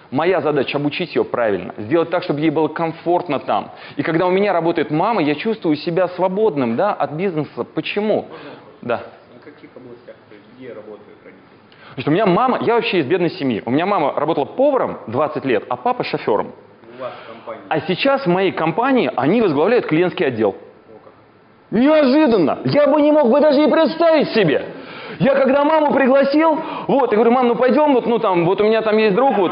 Моя 0.09 0.41
задача 0.41 0.77
обучить 0.77 1.15
ее 1.15 1.23
правильно, 1.23 1.73
сделать 1.77 2.11
так, 2.11 2.21
чтобы 2.23 2.39
ей 2.39 2.51
было 2.51 2.67
комфортно 2.67 3.39
там. 3.39 3.71
И 3.95 4.03
когда 4.03 4.27
у 4.27 4.31
меня 4.31 4.53
работает 4.53 4.91
мама, 4.91 5.23
я 5.23 5.33
чувствую 5.33 5.75
себя 5.75 6.07
свободным 6.09 6.75
да, 6.75 6.93
от 6.93 7.13
бизнеса. 7.13 7.63
Почему? 7.63 8.27
Да. 8.83 9.05
На 9.33 9.39
каких 9.39 9.71
областях, 9.75 10.15
то 10.29 10.35
есть 10.35 10.45
где 10.55 10.67
работают 10.69 11.17
родители? 11.25 11.99
Что 12.01 12.11
у 12.11 12.13
меня 12.13 12.27
мама, 12.27 12.59
я 12.61 12.75
вообще 12.75 12.99
из 12.99 13.07
бедной 13.07 13.31
семьи. 13.31 13.63
У 13.65 13.71
меня 13.71 13.87
мама 13.87 14.13
работала 14.15 14.45
поваром 14.45 14.99
20 15.07 15.45
лет, 15.45 15.63
а 15.69 15.77
папа 15.77 16.03
шофером. 16.03 16.51
У 16.95 17.01
вас? 17.01 17.13
А 17.69 17.79
сейчас 17.81 18.25
в 18.25 18.29
моей 18.29 18.51
компании 18.51 19.11
они 19.15 19.41
возглавляют 19.41 19.85
клиентский 19.85 20.27
отдел. 20.27 20.55
Неожиданно! 21.71 22.59
Я 22.65 22.87
бы 22.87 23.01
не 23.01 23.11
мог 23.11 23.29
бы 23.29 23.39
даже 23.39 23.63
и 23.63 23.69
представить 23.69 24.29
себе. 24.29 24.65
Я 25.19 25.35
когда 25.35 25.63
маму 25.63 25.93
пригласил, 25.93 26.57
вот, 26.87 27.11
я 27.11 27.17
говорю, 27.17 27.31
мам, 27.31 27.47
ну 27.47 27.55
пойдем, 27.55 27.93
вот, 27.93 28.05
ну 28.05 28.19
там, 28.19 28.45
вот 28.45 28.61
у 28.61 28.63
меня 28.63 28.81
там 28.81 28.97
есть 28.97 29.15
друг, 29.15 29.37
вот. 29.37 29.51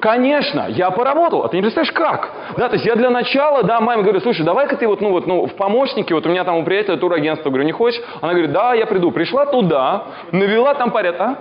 Конечно, 0.00 0.66
я 0.68 0.90
поработал, 0.90 1.42
а 1.42 1.48
ты 1.48 1.56
не 1.56 1.62
представляешь 1.62 1.92
как. 1.92 2.30
Да, 2.56 2.68
то 2.68 2.74
есть 2.74 2.86
я 2.86 2.94
для 2.94 3.10
начала, 3.10 3.62
да, 3.64 3.80
маме 3.80 4.02
говорю, 4.02 4.20
слушай, 4.20 4.44
давай-ка 4.44 4.76
ты 4.76 4.86
вот, 4.86 5.00
ну 5.00 5.10
вот, 5.10 5.26
ну, 5.26 5.46
в 5.46 5.54
помощнике, 5.54 6.14
вот 6.14 6.24
у 6.26 6.28
меня 6.28 6.44
там 6.44 6.56
у 6.58 6.64
приятеля 6.64 6.96
турагентство, 6.96 7.50
говорю, 7.50 7.64
не 7.64 7.72
хочешь? 7.72 8.00
Она 8.20 8.32
говорит, 8.32 8.52
да, 8.52 8.74
я 8.74 8.86
приду. 8.86 9.10
Пришла 9.10 9.46
туда, 9.46 10.04
навела 10.30 10.74
там 10.74 10.90
порядок, 10.90 11.20
а? 11.20 11.38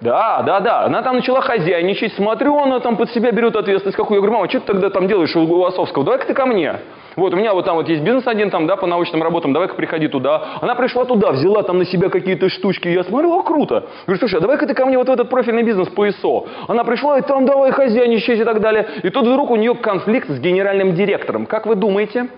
Да, 0.00 0.42
да, 0.42 0.60
да. 0.60 0.84
Она 0.84 1.02
там 1.02 1.16
начала 1.16 1.40
хозяйничать, 1.40 2.12
смотрю, 2.14 2.58
она 2.58 2.80
там 2.80 2.96
под 2.96 3.10
себя 3.10 3.32
берет 3.32 3.56
ответственность 3.56 3.96
какую. 3.96 4.16
Я 4.16 4.20
говорю, 4.20 4.34
мама, 4.34 4.48
что 4.48 4.60
ты 4.60 4.66
тогда 4.66 4.90
там 4.90 5.08
делаешь 5.08 5.34
у 5.34 5.42
Лосовского? 5.42 6.04
Давай-ка 6.04 6.26
ты 6.26 6.34
ко 6.34 6.44
мне. 6.44 6.80
Вот, 7.16 7.32
у 7.32 7.36
меня 7.36 7.54
вот 7.54 7.64
там 7.64 7.76
вот 7.76 7.88
есть 7.88 8.02
бизнес 8.02 8.26
один 8.26 8.50
там, 8.50 8.66
да, 8.66 8.76
по 8.76 8.86
научным 8.86 9.22
работам, 9.22 9.54
давай-ка 9.54 9.74
приходи 9.74 10.06
туда. 10.08 10.58
Она 10.60 10.74
пришла 10.74 11.06
туда, 11.06 11.32
взяла 11.32 11.62
там 11.62 11.78
на 11.78 11.86
себя 11.86 12.10
какие-то 12.10 12.50
штучки, 12.50 12.88
я 12.88 13.04
смотрю, 13.04 13.32
о, 13.32 13.42
круто. 13.42 13.86
Говорю, 14.06 14.18
слушай, 14.18 14.36
а 14.36 14.40
давай-ка 14.40 14.66
ты 14.66 14.74
ко 14.74 14.84
мне 14.84 14.98
вот 14.98 15.08
в 15.08 15.10
этот 15.10 15.30
профильный 15.30 15.62
бизнес 15.62 15.88
по 15.88 16.06
ИСО. 16.06 16.46
Она 16.68 16.84
пришла, 16.84 17.18
и 17.18 17.22
там 17.22 17.46
давай 17.46 17.72
хозяйничать 17.72 18.38
и 18.38 18.44
так 18.44 18.60
далее. 18.60 18.86
И 19.02 19.08
тут 19.08 19.26
вдруг 19.26 19.50
у 19.50 19.56
нее 19.56 19.74
конфликт 19.74 20.28
с 20.28 20.38
генеральным 20.38 20.94
директором. 20.94 21.46
Как 21.46 21.64
вы 21.64 21.74
думаете? 21.74 22.28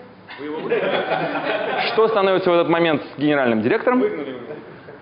Что 1.93 2.07
становится 2.07 2.49
в 2.51 2.55
этот 2.55 2.69
момент 2.69 3.03
с 3.03 3.21
генеральным 3.21 3.63
директором? 3.63 3.99
Выгнали 3.99 4.31
вы. 4.31 4.39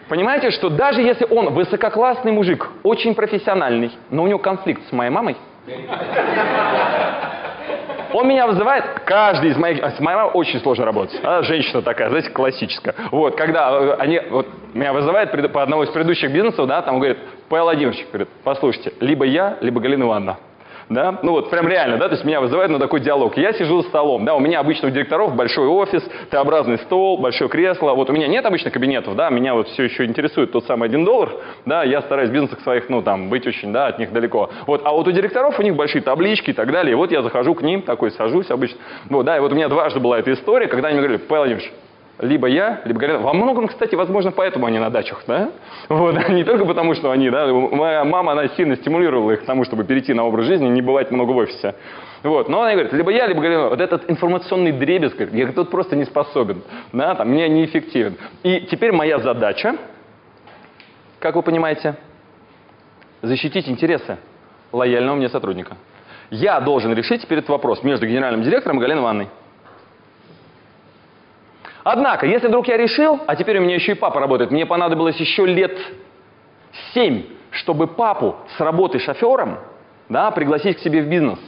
Понимаете, 0.09 0.51
что 0.51 0.71
даже 0.71 1.03
если 1.03 1.27
он 1.29 1.53
высококлассный 1.53 2.33
мужик, 2.33 2.69
очень 2.85 3.15
профессиональный, 3.15 3.91
но 4.11 4.23
у 4.23 4.27
него 4.27 4.39
конфликт 4.39 4.89
с 4.89 4.93
моей 4.93 5.11
мамой, 5.11 5.37
он 8.13 8.29
меня 8.29 8.47
вызывает, 8.47 8.85
каждый 9.05 9.51
из 9.51 9.57
моих... 9.59 9.85
С 9.85 10.01
моей 10.01 10.17
мамой 10.17 10.31
очень 10.33 10.61
сложно 10.61 10.87
работать. 10.87 11.21
Она 11.23 11.43
женщина 11.43 11.83
такая, 11.83 12.09
знаете, 12.09 12.31
классическая. 12.31 12.95
Вот, 13.11 13.37
когда 13.37 13.71
э, 13.71 13.97
они... 13.99 14.21
Вот, 14.31 14.47
меня 14.73 14.95
вызывает 14.95 15.53
по 15.53 15.63
одному 15.63 15.83
из 15.83 15.91
предыдущих 15.91 16.33
бизнесов, 16.33 16.67
да, 16.67 16.81
там 16.81 16.97
говорит, 16.97 17.19
Павел 17.51 17.65
Владимирович, 17.65 18.07
говорит, 18.09 18.29
послушайте, 18.43 18.95
либо 19.01 19.27
я, 19.27 19.59
либо 19.61 19.81
Галина 19.81 20.05
Ивановна. 20.05 20.39
Да, 20.89 21.19
ну 21.23 21.33
вот 21.33 21.51
прям 21.51 21.67
реально, 21.67 21.99
да, 21.99 22.07
то 22.09 22.15
есть 22.15 22.25
меня 22.25 22.41
вызывает 22.41 22.71
на 22.71 22.79
такой 22.79 23.01
диалог. 23.01 23.37
Я 23.37 23.53
сижу 23.53 23.83
за 23.83 23.89
столом, 23.89 24.25
да, 24.25 24.37
у 24.37 24.41
меня 24.41 24.61
обычно 24.61 24.87
у 24.87 24.91
директоров 24.93 25.35
большой 25.35 25.67
офис, 25.67 26.03
Т-образный 26.31 26.79
стол, 26.79 27.19
большое 27.19 27.51
кресло. 27.51 27.93
Вот 27.95 28.09
у 28.09 28.13
меня 28.13 28.29
нет 28.29 28.47
обычно 28.47 28.71
кабинетов, 28.71 29.17
да, 29.17 29.29
меня 29.31 29.55
вот 29.55 29.67
все 29.69 29.85
еще 29.85 30.05
интересует 30.05 30.53
тот 30.53 30.65
самый 30.67 30.89
один 30.89 31.05
доллар, 31.05 31.31
да, 31.65 31.83
я 31.83 32.03
стараюсь 32.03 32.31
бизнесах 32.31 32.61
своих, 32.61 32.89
ну 32.89 33.03
там, 33.03 33.29
быть 33.31 33.47
очень, 33.49 33.73
да, 33.73 33.89
от 33.89 33.99
них 33.99 34.13
далеко. 34.13 34.49
Вот, 34.69 34.83
а 34.85 34.93
вот 34.93 35.09
у 35.09 35.11
директоров 35.11 35.59
у 35.59 35.63
них 35.63 35.75
большие 35.75 36.03
таблички 36.03 36.51
и 36.51 36.55
так 36.55 36.71
далее. 36.71 36.93
И 36.93 36.95
вот 36.95 37.11
я 37.11 37.23
захожу 37.23 37.55
к 37.55 37.63
ним, 37.63 37.83
такой 37.83 38.13
сажусь 38.13 38.51
обычно. 38.51 38.79
Вот, 39.11 39.25
да, 39.25 39.37
и 39.37 39.41
вот 39.41 39.51
у 39.51 39.55
меня 39.57 39.69
дважды 39.69 39.99
была 39.99 40.21
эта 40.21 40.33
история, 40.33 40.69
когда 40.69 40.89
они 40.89 40.99
мне 40.99 41.09
говорили, 41.09 41.27
Павел 41.27 41.47
Владимирович, 41.47 41.73
либо 42.19 42.47
я, 42.47 42.81
либо 42.85 42.99
Галина. 42.99 43.19
Во 43.19 43.35
многом, 43.35 43.69
кстати, 43.69 43.95
возможно, 43.95 44.33
поэтому 44.33 44.67
они 44.67 44.79
на 44.79 44.91
дачах, 44.91 45.25
да? 45.27 45.51
Вот, 45.89 46.17
не 46.29 46.45
только 46.45 46.65
потому, 46.65 46.95
что 46.95 47.11
они, 47.11 47.29
да, 47.31 47.47
моя 47.47 48.05
мама, 48.05 48.33
она 48.33 48.49
сильно 48.49 48.77
стимулировала 48.77 49.33
их 49.33 49.43
к 49.43 49.45
тому, 49.45 49.65
чтобы 49.65 49.85
перейти 49.85 50.15
на 50.15 50.25
образ 50.25 50.47
жизни, 50.47 50.67
не 50.69 50.81
бывать 50.81 51.11
много 51.11 51.33
в 51.33 51.37
офисе. 51.37 51.75
Вот, 52.23 52.49
но 52.49 52.63
она 52.63 52.73
говорит, 52.73 52.93
либо 52.93 53.11
я, 53.11 53.27
либо 53.27 53.41
Галина. 53.41 53.69
Вот 53.69 53.81
этот 53.81 54.11
информационный 54.11 54.73
дребезг, 54.73 55.21
я 55.33 55.53
тут 55.53 55.71
просто 55.71 55.95
не 55.95 56.05
способен, 56.05 56.63
да, 56.93 57.15
там, 57.15 57.29
мне 57.29 57.49
неэффективен. 57.49 58.17
И 58.43 58.67
теперь 58.71 58.93
моя 58.93 59.19
задача, 59.19 59.77
как 61.19 61.37
вы 61.37 61.43
понимаете, 61.43 61.97
защитить 63.21 63.69
интересы 63.69 64.17
лояльного 64.73 65.17
мне 65.17 65.29
сотрудника. 65.29 65.77
Я 66.31 66.61
должен 66.61 66.93
решить 66.93 67.23
теперь 67.23 67.39
этот 67.39 67.51
вопрос 67.51 67.83
между 67.83 68.07
генеральным 68.07 68.43
директором 68.43 68.79
и 68.79 68.81
Галиной 68.81 69.03
Ивановной. 69.03 69.29
Однако, 71.89 72.27
если 72.27 72.49
вдруг 72.49 72.67
я 72.67 72.77
решил, 72.77 73.21
а 73.29 73.37
теперь 73.37 73.59
у 73.59 73.61
меня 73.61 73.77
еще 73.77 73.93
и 73.93 73.95
папа 73.95 74.19
работает, 74.19 74.51
мне 74.51 74.67
понадобилось 74.67 75.15
еще 75.19 75.47
лет 75.47 75.79
семь, 76.93 77.23
чтобы 77.53 77.87
папу 77.87 78.35
с 78.57 78.61
работы 78.61 78.99
шофером 78.99 79.59
да, 80.09 80.33
пригласить 80.33 80.79
к 80.79 80.81
себе 80.81 81.03
в 81.03 81.07
бизнес. 81.07 81.39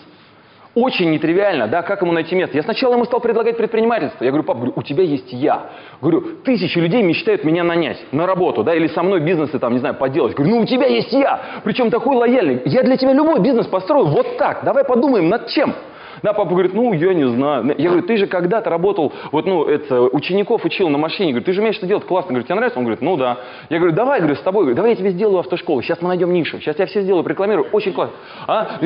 Очень 0.77 1.11
нетривиально, 1.11 1.67
да, 1.67 1.83
как 1.83 2.03
ему 2.03 2.13
найти 2.13 2.37
место. 2.37 2.57
Я 2.57 2.63
сначала 2.63 2.95
ему 2.95 3.05
стал 3.05 3.19
предлагать 3.19 3.57
предпринимательство. 3.57 4.23
Я 4.23 4.31
говорю, 4.31 4.45
пап, 4.45 4.59
говорю, 4.59 4.75
у 4.77 4.83
тебя 4.85 5.03
есть 5.03 5.33
я. 5.33 5.71
Говорю, 6.01 6.37
тысячи 6.45 6.79
людей 6.79 7.03
мечтают 7.03 7.43
меня 7.43 7.65
нанять 7.65 7.99
на 8.13 8.25
работу, 8.25 8.63
да, 8.63 8.77
или 8.77 8.87
со 8.87 9.03
мной 9.03 9.19
бизнесы 9.19 9.59
там, 9.59 9.73
не 9.73 9.81
знаю, 9.81 9.97
поделать. 9.97 10.37
Говорю, 10.37 10.55
ну 10.55 10.61
у 10.63 10.67
тебя 10.67 10.87
есть 10.87 11.13
я, 11.13 11.41
причем 11.65 11.91
такой 11.91 12.15
лояльный. 12.15 12.63
Я 12.65 12.85
для 12.85 12.97
тебя 12.97 13.13
любой 13.13 13.41
бизнес 13.41 13.67
построю 13.67 14.07
вот 14.07 14.37
так. 14.37 14.63
Давай 14.63 14.85
подумаем 14.85 15.29
над 15.29 15.49
чем. 15.49 15.75
Да, 16.23 16.33
папа 16.33 16.51
говорит, 16.51 16.75
ну, 16.75 16.93
я 16.93 17.15
не 17.15 17.29
знаю. 17.29 17.75
Я 17.79 17.91
говорю, 17.91 18.07
ты 18.07 18.17
же 18.17 18.27
когда-то 18.27 18.71
работал, 18.71 19.13
вот, 19.33 19.47
ну, 19.47 19.65
это, 19.65 20.03
учеников 20.03 20.65
учил 20.65 20.89
на 20.89 20.99
машине. 20.99 21.33
Говорю, 21.33 21.45
ты 21.45 21.53
же 21.53 21.61
умеешь 21.61 21.77
это 21.79 21.87
делать 21.87 22.05
классно. 22.05 22.31
Говорю, 22.31 22.45
тебе 22.45 22.55
нравится? 22.55 22.79
Он 22.79 22.85
говорит, 22.85 23.03
ну, 23.03 23.17
да. 23.17 23.39
Я 23.69 23.79
говорю, 23.79 23.95
давай, 23.95 24.21
говорю, 24.21 24.37
с 24.37 24.41
тобой, 24.41 24.63
говорю, 24.63 24.77
давай 24.77 24.91
я 24.93 24.97
тебе 24.97 25.11
сделаю 25.11 25.39
автошколу. 25.41 25.83
Сейчас 25.83 26.01
мы 26.03 26.09
найдем 26.09 26.33
нишу. 26.33 26.59
Сейчас 26.59 26.79
я 26.79 26.87
все 26.87 27.03
сделаю, 27.03 27.27
рекламирую. 27.27 27.69
Очень 27.73 27.93
классно. 27.93 28.17
А? 28.47 28.79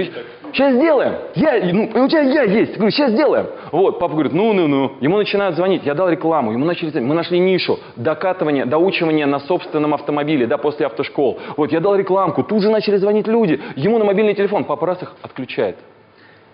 Сейчас 0.53 0.75
сделаем. 0.75 1.14
Я, 1.35 1.61
ну, 1.73 2.05
у 2.05 2.09
тебя 2.09 2.21
я 2.21 2.42
есть. 2.42 2.75
Говорю, 2.77 2.90
сейчас 2.90 3.12
сделаем. 3.12 3.47
Вот, 3.71 3.99
папа 3.99 4.14
говорит, 4.14 4.33
ну, 4.33 4.53
ну, 4.53 4.66
ну. 4.66 4.92
Ему 5.01 5.16
начинают 5.16 5.57
звонить. 5.57 5.83
Я 5.85 5.95
дал 5.95 6.09
рекламу. 6.09 6.53
Ему 6.53 6.64
начали. 6.64 6.99
Мы 7.01 7.14
нашли 7.14 7.38
нишу. 7.38 7.79
Докатывание, 7.97 8.66
доучивание 8.66 9.27
на 9.27 9.40
собственном 9.40 9.95
автомобиле, 9.95 10.47
да, 10.47 10.59
после 10.59 10.87
автошкол. 10.87 11.38
Вот, 11.57 11.73
я 11.73 11.81
дал 11.81 11.97
рекламку. 11.97 12.42
Тут 12.42 12.62
же 12.62 12.71
начали 12.71 12.97
звонить 12.97 13.27
люди. 13.27 13.61
Ему 13.77 13.99
на 13.99 14.05
мобильный 14.05 14.35
телефон. 14.35 14.64
Папа 14.64 14.87
раз 14.87 15.03
их 15.03 15.14
отключает. 15.23 15.77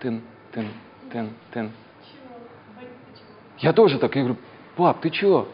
Тын, 0.01 0.21
тын, 0.59 0.67
тын, 1.11 1.29
тын. 1.51 1.71
Я 3.59 3.73
тоже 3.73 3.99
так, 3.99 4.15
я 4.15 4.23
говорю, 4.23 4.37
пап, 4.75 5.01
ты 5.01 5.09
чё? 5.09 5.47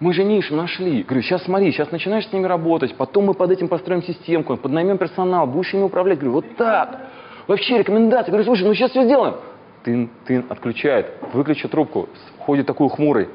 Мы 0.00 0.12
же 0.12 0.24
нишу 0.24 0.56
нашли. 0.56 1.02
Говорю, 1.02 1.22
сейчас 1.22 1.44
смотри, 1.44 1.70
сейчас 1.70 1.90
начинаешь 1.90 2.26
с 2.26 2.32
ними 2.32 2.46
работать, 2.46 2.94
потом 2.96 3.26
мы 3.26 3.34
под 3.34 3.50
этим 3.50 3.68
построим 3.68 4.02
системку, 4.02 4.56
поднаймем 4.56 4.98
персонал, 4.98 5.46
будешь 5.46 5.72
ими 5.72 5.82
управлять. 5.82 6.18
Говорю, 6.18 6.32
вот 6.32 6.56
так. 6.56 7.08
Вообще 7.46 7.78
рекомендации. 7.78 8.30
Говорю, 8.30 8.44
слушай, 8.44 8.64
ну 8.64 8.74
сейчас 8.74 8.90
все 8.90 9.04
сделаем. 9.04 9.36
Тын, 9.84 10.10
тын, 10.26 10.46
отключает, 10.48 11.12
выключи 11.32 11.68
трубку, 11.68 12.08
ходит 12.38 12.66
такой 12.66 12.88
хмурый. 12.88 13.28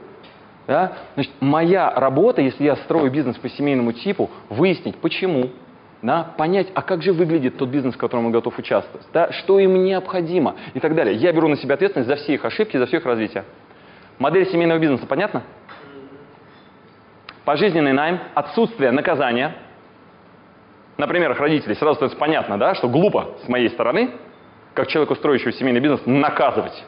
Да? 0.66 0.94
Значит, 1.14 1.34
моя 1.40 1.92
работа, 1.92 2.42
если 2.42 2.64
я 2.64 2.76
строю 2.76 3.12
бизнес 3.12 3.38
по 3.38 3.50
семейному 3.50 3.92
типу, 3.92 4.30
выяснить, 4.50 4.96
почему, 4.98 5.50
да, 6.02 6.24
понять, 6.38 6.68
а 6.74 6.82
как 6.82 7.02
же 7.02 7.12
выглядит 7.12 7.58
тот 7.58 7.70
бизнес, 7.70 7.96
в 7.96 7.98
котором 7.98 8.28
он 8.28 8.32
готов 8.32 8.58
участвовать, 8.58 9.06
да, 9.14 9.32
что 9.32 9.60
им 9.60 9.84
необходимо 9.84 10.56
и 10.74 10.80
так 10.80 10.96
далее. 10.96 11.16
Я 11.16 11.32
беру 11.34 11.48
на 11.48 11.58
себя 11.58 11.76
ответственность 11.76 12.08
за 12.10 12.16
все 12.16 12.36
их 12.36 12.46
ошибки, 12.46 12.78
за 12.78 12.86
все 12.86 12.98
их 12.98 13.06
развитие. 13.06 13.44
Модель 14.18 14.48
семейного 14.50 14.80
бизнеса, 14.80 15.06
понятно? 15.06 15.44
Пожизненный 17.46 17.94
найм, 17.94 18.20
отсутствие 18.36 18.92
наказания. 18.92 19.56
На 20.98 21.08
примерах 21.08 21.40
родителей 21.40 21.76
сразу 21.76 21.96
становится 21.96 22.20
понятно, 22.20 22.58
да, 22.58 22.76
что 22.76 22.90
глупо 22.90 23.38
с 23.46 23.48
моей 23.48 23.70
стороны, 23.70 24.12
как 24.74 24.88
человеку, 24.88 25.16
строящего 25.16 25.52
семейный 25.52 25.80
бизнес, 25.80 26.02
наказывать. 26.06 26.84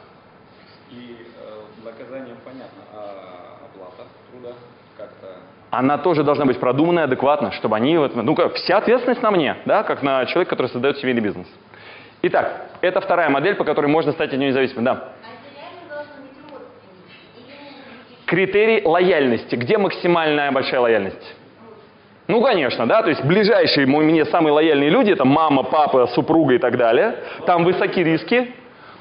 И 0.90 1.18
э, 1.42 1.86
наказанием 1.86 2.36
понятно, 2.44 2.84
а 2.94 3.58
оплата 3.66 4.10
труда 4.30 4.56
как-то... 4.98 5.28
она 5.72 5.98
тоже 5.98 6.24
должна 6.24 6.46
быть 6.46 6.60
продуманная, 6.60 7.06
адекватно, 7.06 7.52
чтобы 7.54 7.78
они... 7.78 7.98
Вот, 7.98 8.14
ну, 8.14 8.36
как, 8.36 8.54
вся 8.56 8.78
ответственность 8.78 9.24
на 9.24 9.32
мне, 9.32 9.56
да, 9.66 9.84
как 9.84 10.04
на 10.04 10.26
человека, 10.26 10.52
который 10.52 10.68
создает 10.68 10.98
семейный 10.98 11.22
бизнес. 11.22 11.48
Итак, 12.24 12.68
это 12.82 13.00
вторая 13.00 13.30
модель, 13.30 13.56
по 13.56 13.64
которой 13.64 13.88
можно 13.88 14.12
стать 14.12 14.34
от 14.34 14.38
нее 14.38 14.50
независимым. 14.50 14.84
Да. 14.84 15.10
Критерий 18.26 18.86
лояльности. 18.86 19.56
Где 19.56 19.78
максимальная 19.78 20.52
большая 20.52 20.82
лояльность? 20.82 21.36
Ну, 22.28 22.42
конечно, 22.42 22.86
да, 22.86 23.02
то 23.02 23.10
есть 23.10 23.24
ближайшие 23.26 23.88
мне 23.88 24.26
самые 24.26 24.54
лояльные 24.54 24.90
люди, 24.90 25.12
это 25.12 25.26
мама, 25.26 25.64
папа, 25.64 26.08
супруга 26.08 26.54
и 26.54 26.60
так 26.60 26.78
далее. 26.78 27.16
Там 27.46 27.64
высокие 27.64 28.06
риски. 28.06 28.54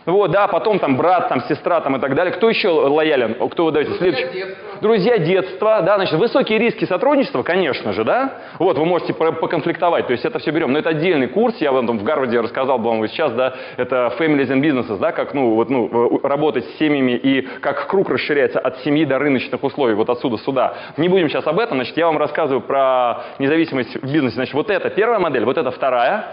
Вот, 0.06 0.30
да, 0.30 0.48
потом 0.48 0.78
там 0.78 0.96
брат, 0.96 1.28
там 1.28 1.42
сестра, 1.42 1.80
там 1.80 1.96
и 1.96 2.00
так 2.00 2.14
далее. 2.14 2.32
Кто 2.32 2.48
еще 2.48 2.68
лоялен? 2.68 3.34
Кто 3.50 3.66
вы 3.66 3.72
даете? 3.72 3.92
Следующий. 3.94 4.46
Друзья 4.80 5.18
детства, 5.18 5.82
да, 5.82 5.96
значит, 5.96 6.18
высокие 6.18 6.58
риски 6.58 6.86
сотрудничества, 6.86 7.42
конечно 7.42 7.92
же, 7.92 8.02
да. 8.02 8.32
Вот, 8.58 8.78
вы 8.78 8.86
можете 8.86 9.12
поконфликтовать, 9.12 10.06
то 10.06 10.12
есть 10.12 10.24
это 10.24 10.38
все 10.38 10.52
берем. 10.52 10.72
Но 10.72 10.78
это 10.78 10.88
отдельный 10.90 11.28
курс, 11.28 11.56
я 11.58 11.70
вам 11.70 11.86
там 11.86 11.98
в 11.98 12.02
Гарварде 12.02 12.40
рассказал 12.40 12.78
бы 12.78 12.88
вам 12.88 13.06
сейчас, 13.08 13.32
да, 13.32 13.54
это 13.76 14.14
Families 14.18 14.48
and 14.48 14.62
Businesses, 14.62 14.98
да, 14.98 15.12
как, 15.12 15.34
ну, 15.34 15.54
вот, 15.54 15.68
ну, 15.68 16.20
э, 16.22 16.26
работать 16.26 16.64
с 16.64 16.78
семьями 16.78 17.12
и 17.12 17.42
как 17.60 17.88
круг 17.88 18.08
расширяется 18.08 18.58
от 18.58 18.78
семьи 18.78 19.04
до 19.04 19.18
рыночных 19.18 19.62
условий, 19.62 19.94
вот 19.94 20.08
отсюда 20.08 20.38
сюда. 20.38 20.74
Не 20.96 21.08
будем 21.08 21.28
сейчас 21.28 21.46
об 21.46 21.58
этом, 21.58 21.76
значит, 21.76 21.96
я 21.98 22.06
вам 22.06 22.16
рассказываю 22.16 22.62
про 22.62 23.24
независимость 23.38 23.94
в 23.96 24.10
бизнесе. 24.10 24.36
Значит, 24.36 24.54
вот 24.54 24.70
это 24.70 24.88
первая 24.88 25.18
модель, 25.18 25.44
вот 25.44 25.58
это 25.58 25.70
вторая. 25.70 26.24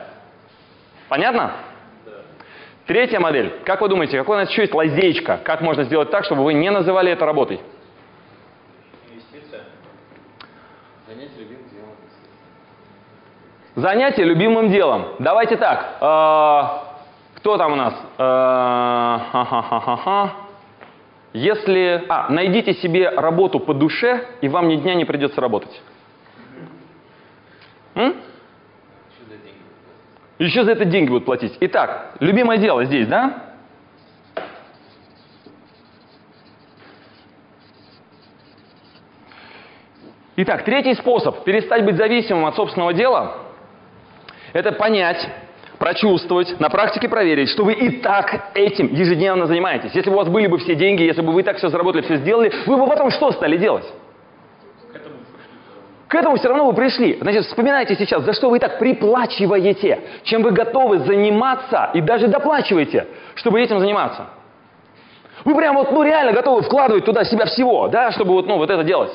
Понятно? 1.09 1.51
Третья 2.87 3.19
модель. 3.19 3.53
Как 3.65 3.81
вы 3.81 3.89
думаете, 3.89 4.17
какой 4.17 4.37
у 4.37 4.39
нас 4.39 4.49
еще 4.49 4.61
есть 4.61 4.73
лазейка? 4.73 5.41
Как 5.43 5.59
можно 5.59 5.83
сделать 5.83 6.09
так, 6.09 6.23
чтобы 6.23 6.45
вы 6.45 6.53
не 6.53 6.71
называли 6.71 7.11
это 7.11 7.25
работой? 7.25 7.59
Занятие 13.75 14.23
любимым 14.23 14.69
делом. 14.71 15.05
Давайте 15.19 15.57
так. 15.57 15.97
э, 16.01 16.61
кто 17.35 17.57
там 17.57 17.73
у 17.73 17.75
нас? 17.75 17.93
Э, 18.17 19.19
ха-ха-ха-ха-ха. 19.31 20.31
Если... 21.33 22.05
А, 22.07 22.29
найдите 22.29 22.73
себе 22.75 23.09
работу 23.09 23.59
по 23.59 23.73
душе, 23.73 24.25
и 24.41 24.47
вам 24.47 24.69
ни 24.69 24.77
дня 24.77 24.95
не 24.95 25.03
придется 25.03 25.41
работать. 25.41 25.81
Еще 30.39 30.63
за 30.63 30.73
это 30.73 30.85
деньги 30.85 31.09
будут 31.09 31.25
платить. 31.25 31.57
Итак, 31.59 32.13
любимое 32.19 32.57
дело 32.57 32.85
здесь, 32.85 33.07
да? 33.07 33.43
Итак, 40.35 40.63
третий 40.63 40.93
способ 40.93 41.43
перестать 41.43 41.83
быть 41.83 41.95
зависимым 41.95 42.45
от 42.45 42.55
собственного 42.55 42.93
дела– 42.93 43.37
это 44.53 44.71
понять, 44.71 45.27
прочувствовать, 45.79 46.59
на 46.59 46.69
практике 46.69 47.09
проверить, 47.09 47.49
что 47.49 47.63
вы 47.63 47.73
и 47.73 48.01
так 48.01 48.51
этим 48.53 48.93
ежедневно 48.93 49.47
занимаетесь. 49.47 49.93
Если 49.95 50.09
бы 50.11 50.15
у 50.15 50.19
вас 50.19 50.29
были 50.29 50.45
бы 50.45 50.59
все 50.59 50.75
деньги, 50.75 51.01
если 51.01 51.21
бы 51.21 51.33
вы 51.33 51.41
так 51.41 51.57
все 51.57 51.69
заработали, 51.69 52.03
все 52.03 52.17
сделали, 52.17 52.53
вы 52.67 52.77
бы 52.77 52.85
потом 52.85 53.09
что 53.09 53.31
стали 53.31 53.57
делать? 53.57 53.85
К 56.07 56.15
этому 56.15 56.37
все 56.37 56.47
равно 56.47 56.65
вы 56.65 56.73
пришли. 56.73 57.17
Значит, 57.19 57.45
вспоминайте 57.45 57.95
сейчас, 57.95 58.23
за 58.23 58.33
что 58.33 58.49
вы 58.49 58.57
и 58.57 58.59
так 58.59 58.79
приплачиваете, 58.79 59.99
чем 60.23 60.41
вы 60.41 60.51
готовы 60.51 60.99
заниматься 60.99 61.89
и 61.93 62.01
даже 62.01 62.27
доплачиваете, 62.27 63.07
чтобы 63.35 63.61
этим 63.61 63.79
заниматься. 63.79 64.27
Вы 65.43 65.55
прям 65.55 65.75
вот, 65.75 65.91
ну 65.91 66.03
реально 66.03 66.31
готовы 66.31 66.61
вкладывать 66.61 67.05
туда 67.05 67.25
себя 67.25 67.45
всего, 67.45 67.89
да, 67.89 68.11
чтобы 68.11 68.33
вот, 68.33 68.47
ну, 68.47 68.57
вот 68.57 68.69
это 68.69 68.83
делать. 68.83 69.11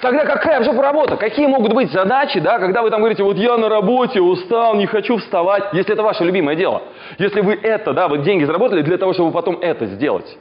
Тогда 0.00 0.24
какая 0.24 0.62
же 0.62 0.72
работа? 0.72 1.16
Какие 1.16 1.46
могут 1.46 1.72
быть 1.72 1.90
задачи, 1.90 2.38
да, 2.38 2.58
когда 2.58 2.82
вы 2.82 2.90
там 2.90 3.00
говорите, 3.00 3.22
вот 3.22 3.36
я 3.36 3.56
на 3.56 3.68
работе, 3.68 4.20
устал, 4.20 4.76
не 4.76 4.86
хочу 4.86 5.16
вставать, 5.16 5.72
если 5.72 5.94
это 5.94 6.02
ваше 6.02 6.24
любимое 6.24 6.54
дело. 6.54 6.82
Если 7.18 7.40
вы 7.40 7.54
это, 7.54 7.92
да, 7.92 8.06
вот 8.06 8.22
деньги 8.22 8.44
заработали 8.44 8.82
для 8.82 8.98
того, 8.98 9.12
чтобы 9.12 9.32
потом 9.32 9.58
это 9.60 9.86
сделать. 9.86 10.38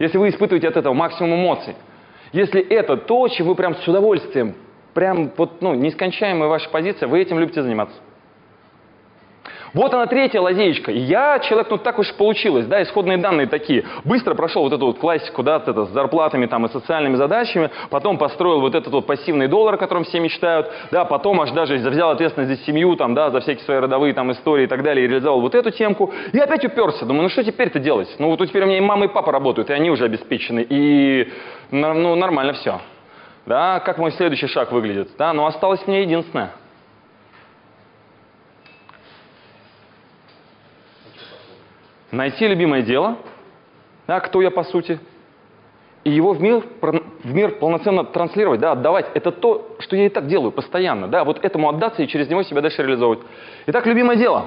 Если 0.00 0.18
вы 0.18 0.30
испытываете 0.30 0.68
от 0.68 0.76
этого 0.76 0.94
максимум 0.94 1.34
эмоций. 1.34 1.76
Если 2.32 2.60
это 2.60 2.96
то, 2.96 3.28
чем 3.28 3.46
вы 3.46 3.54
прям 3.54 3.74
с 3.76 3.88
удовольствием, 3.88 4.54
прям 4.94 5.30
вот, 5.36 5.62
ну, 5.62 5.74
нескончаемая 5.74 6.48
ваша 6.48 6.68
позиция, 6.70 7.08
вы 7.08 7.20
этим 7.20 7.38
любите 7.38 7.62
заниматься. 7.62 7.96
Вот 9.74 9.92
она 9.92 10.06
третья 10.06 10.40
лазеечка. 10.40 10.90
Я 10.90 11.38
человек, 11.40 11.68
ну 11.70 11.78
так 11.78 11.98
уж 11.98 12.12
получилось, 12.14 12.66
да, 12.66 12.82
исходные 12.82 13.18
данные 13.18 13.46
такие. 13.46 13.84
Быстро 14.04 14.34
прошел 14.34 14.62
вот 14.62 14.72
эту 14.72 14.86
вот 14.86 14.98
классику, 14.98 15.42
да, 15.42 15.56
это 15.56 15.84
с 15.84 15.90
зарплатами 15.90 16.46
там 16.46 16.66
и 16.66 16.68
социальными 16.68 17.16
задачами, 17.16 17.70
потом 17.90 18.18
построил 18.18 18.60
вот 18.60 18.74
этот 18.74 18.92
вот 18.92 19.06
пассивный 19.06 19.48
доллар, 19.48 19.74
о 19.74 19.78
котором 19.78 20.04
все 20.04 20.20
мечтают, 20.20 20.70
да, 20.90 21.04
потом 21.04 21.40
аж 21.40 21.50
даже 21.50 21.76
взял 21.76 22.10
ответственность 22.10 22.58
за 22.58 22.66
семью, 22.66 22.96
там, 22.96 23.14
да, 23.14 23.30
за 23.30 23.40
всякие 23.40 23.64
свои 23.64 23.78
родовые 23.78 24.14
там 24.14 24.32
истории 24.32 24.64
и 24.64 24.68
так 24.68 24.82
далее, 24.82 25.04
и 25.04 25.08
реализовал 25.08 25.40
вот 25.40 25.54
эту 25.54 25.70
темку. 25.70 26.12
И 26.32 26.38
опять 26.38 26.64
уперся, 26.64 27.04
думаю, 27.04 27.24
ну 27.24 27.28
что 27.28 27.44
теперь-то 27.44 27.78
делать? 27.78 28.08
Ну 28.18 28.30
вот 28.30 28.46
теперь 28.46 28.62
у 28.62 28.66
меня 28.66 28.78
и 28.78 28.82
мама, 28.82 29.06
и 29.06 29.08
папа 29.08 29.32
работают, 29.32 29.70
и 29.70 29.72
они 29.72 29.90
уже 29.90 30.04
обеспечены, 30.04 30.66
и, 30.68 31.32
ну, 31.70 32.14
нормально 32.14 32.54
все. 32.54 32.80
Да, 33.46 33.80
как 33.80 33.98
мой 33.98 34.12
следующий 34.12 34.46
шаг 34.46 34.72
выглядит? 34.72 35.10
Да, 35.18 35.32
но 35.32 35.46
осталось 35.46 35.86
мне 35.86 36.02
единственное– 36.02 36.52
найти 42.10 42.46
любимое 42.46 42.82
дело, 42.82 43.16
да, 44.06 44.20
кто 44.20 44.40
я 44.40 44.50
по 44.50 44.64
сути, 44.64 44.98
и 46.04 46.10
его 46.10 46.32
в 46.32 46.40
мир, 46.40 46.64
в 46.80 47.34
мир 47.34 47.58
полноценно 47.58 48.04
транслировать, 48.04 48.60
да, 48.60 48.72
отдавать. 48.72 49.06
Это 49.14 49.30
то, 49.30 49.76
что 49.80 49.96
я 49.96 50.06
и 50.06 50.08
так 50.08 50.26
делаю 50.26 50.52
постоянно, 50.52 51.08
да, 51.08 51.24
вот 51.24 51.44
этому 51.44 51.68
отдаться 51.68 52.02
и 52.02 52.06
через 52.06 52.28
него 52.28 52.42
себя 52.42 52.60
дальше 52.60 52.82
реализовывать. 52.82 53.20
Итак, 53.66 53.86
любимое 53.86 54.16
дело. 54.16 54.46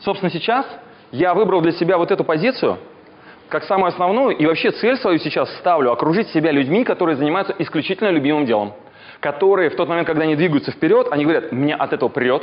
Собственно, 0.00 0.30
сейчас 0.30 0.66
я 1.10 1.34
выбрал 1.34 1.60
для 1.60 1.72
себя 1.72 1.98
вот 1.98 2.10
эту 2.10 2.24
позицию, 2.24 2.78
как 3.48 3.64
самую 3.64 3.88
основную, 3.88 4.36
и 4.36 4.46
вообще 4.46 4.70
цель 4.70 4.96
свою 4.96 5.18
сейчас 5.18 5.54
ставлю, 5.58 5.92
окружить 5.92 6.28
себя 6.28 6.50
людьми, 6.50 6.84
которые 6.84 7.16
занимаются 7.16 7.54
исключительно 7.58 8.08
любимым 8.08 8.46
делом. 8.46 8.72
Которые 9.20 9.70
в 9.70 9.76
тот 9.76 9.88
момент, 9.88 10.06
когда 10.06 10.24
они 10.24 10.36
двигаются 10.36 10.72
вперед, 10.72 11.08
они 11.10 11.24
говорят, 11.24 11.52
меня 11.52 11.76
от 11.76 11.92
этого 11.92 12.08
прет, 12.08 12.42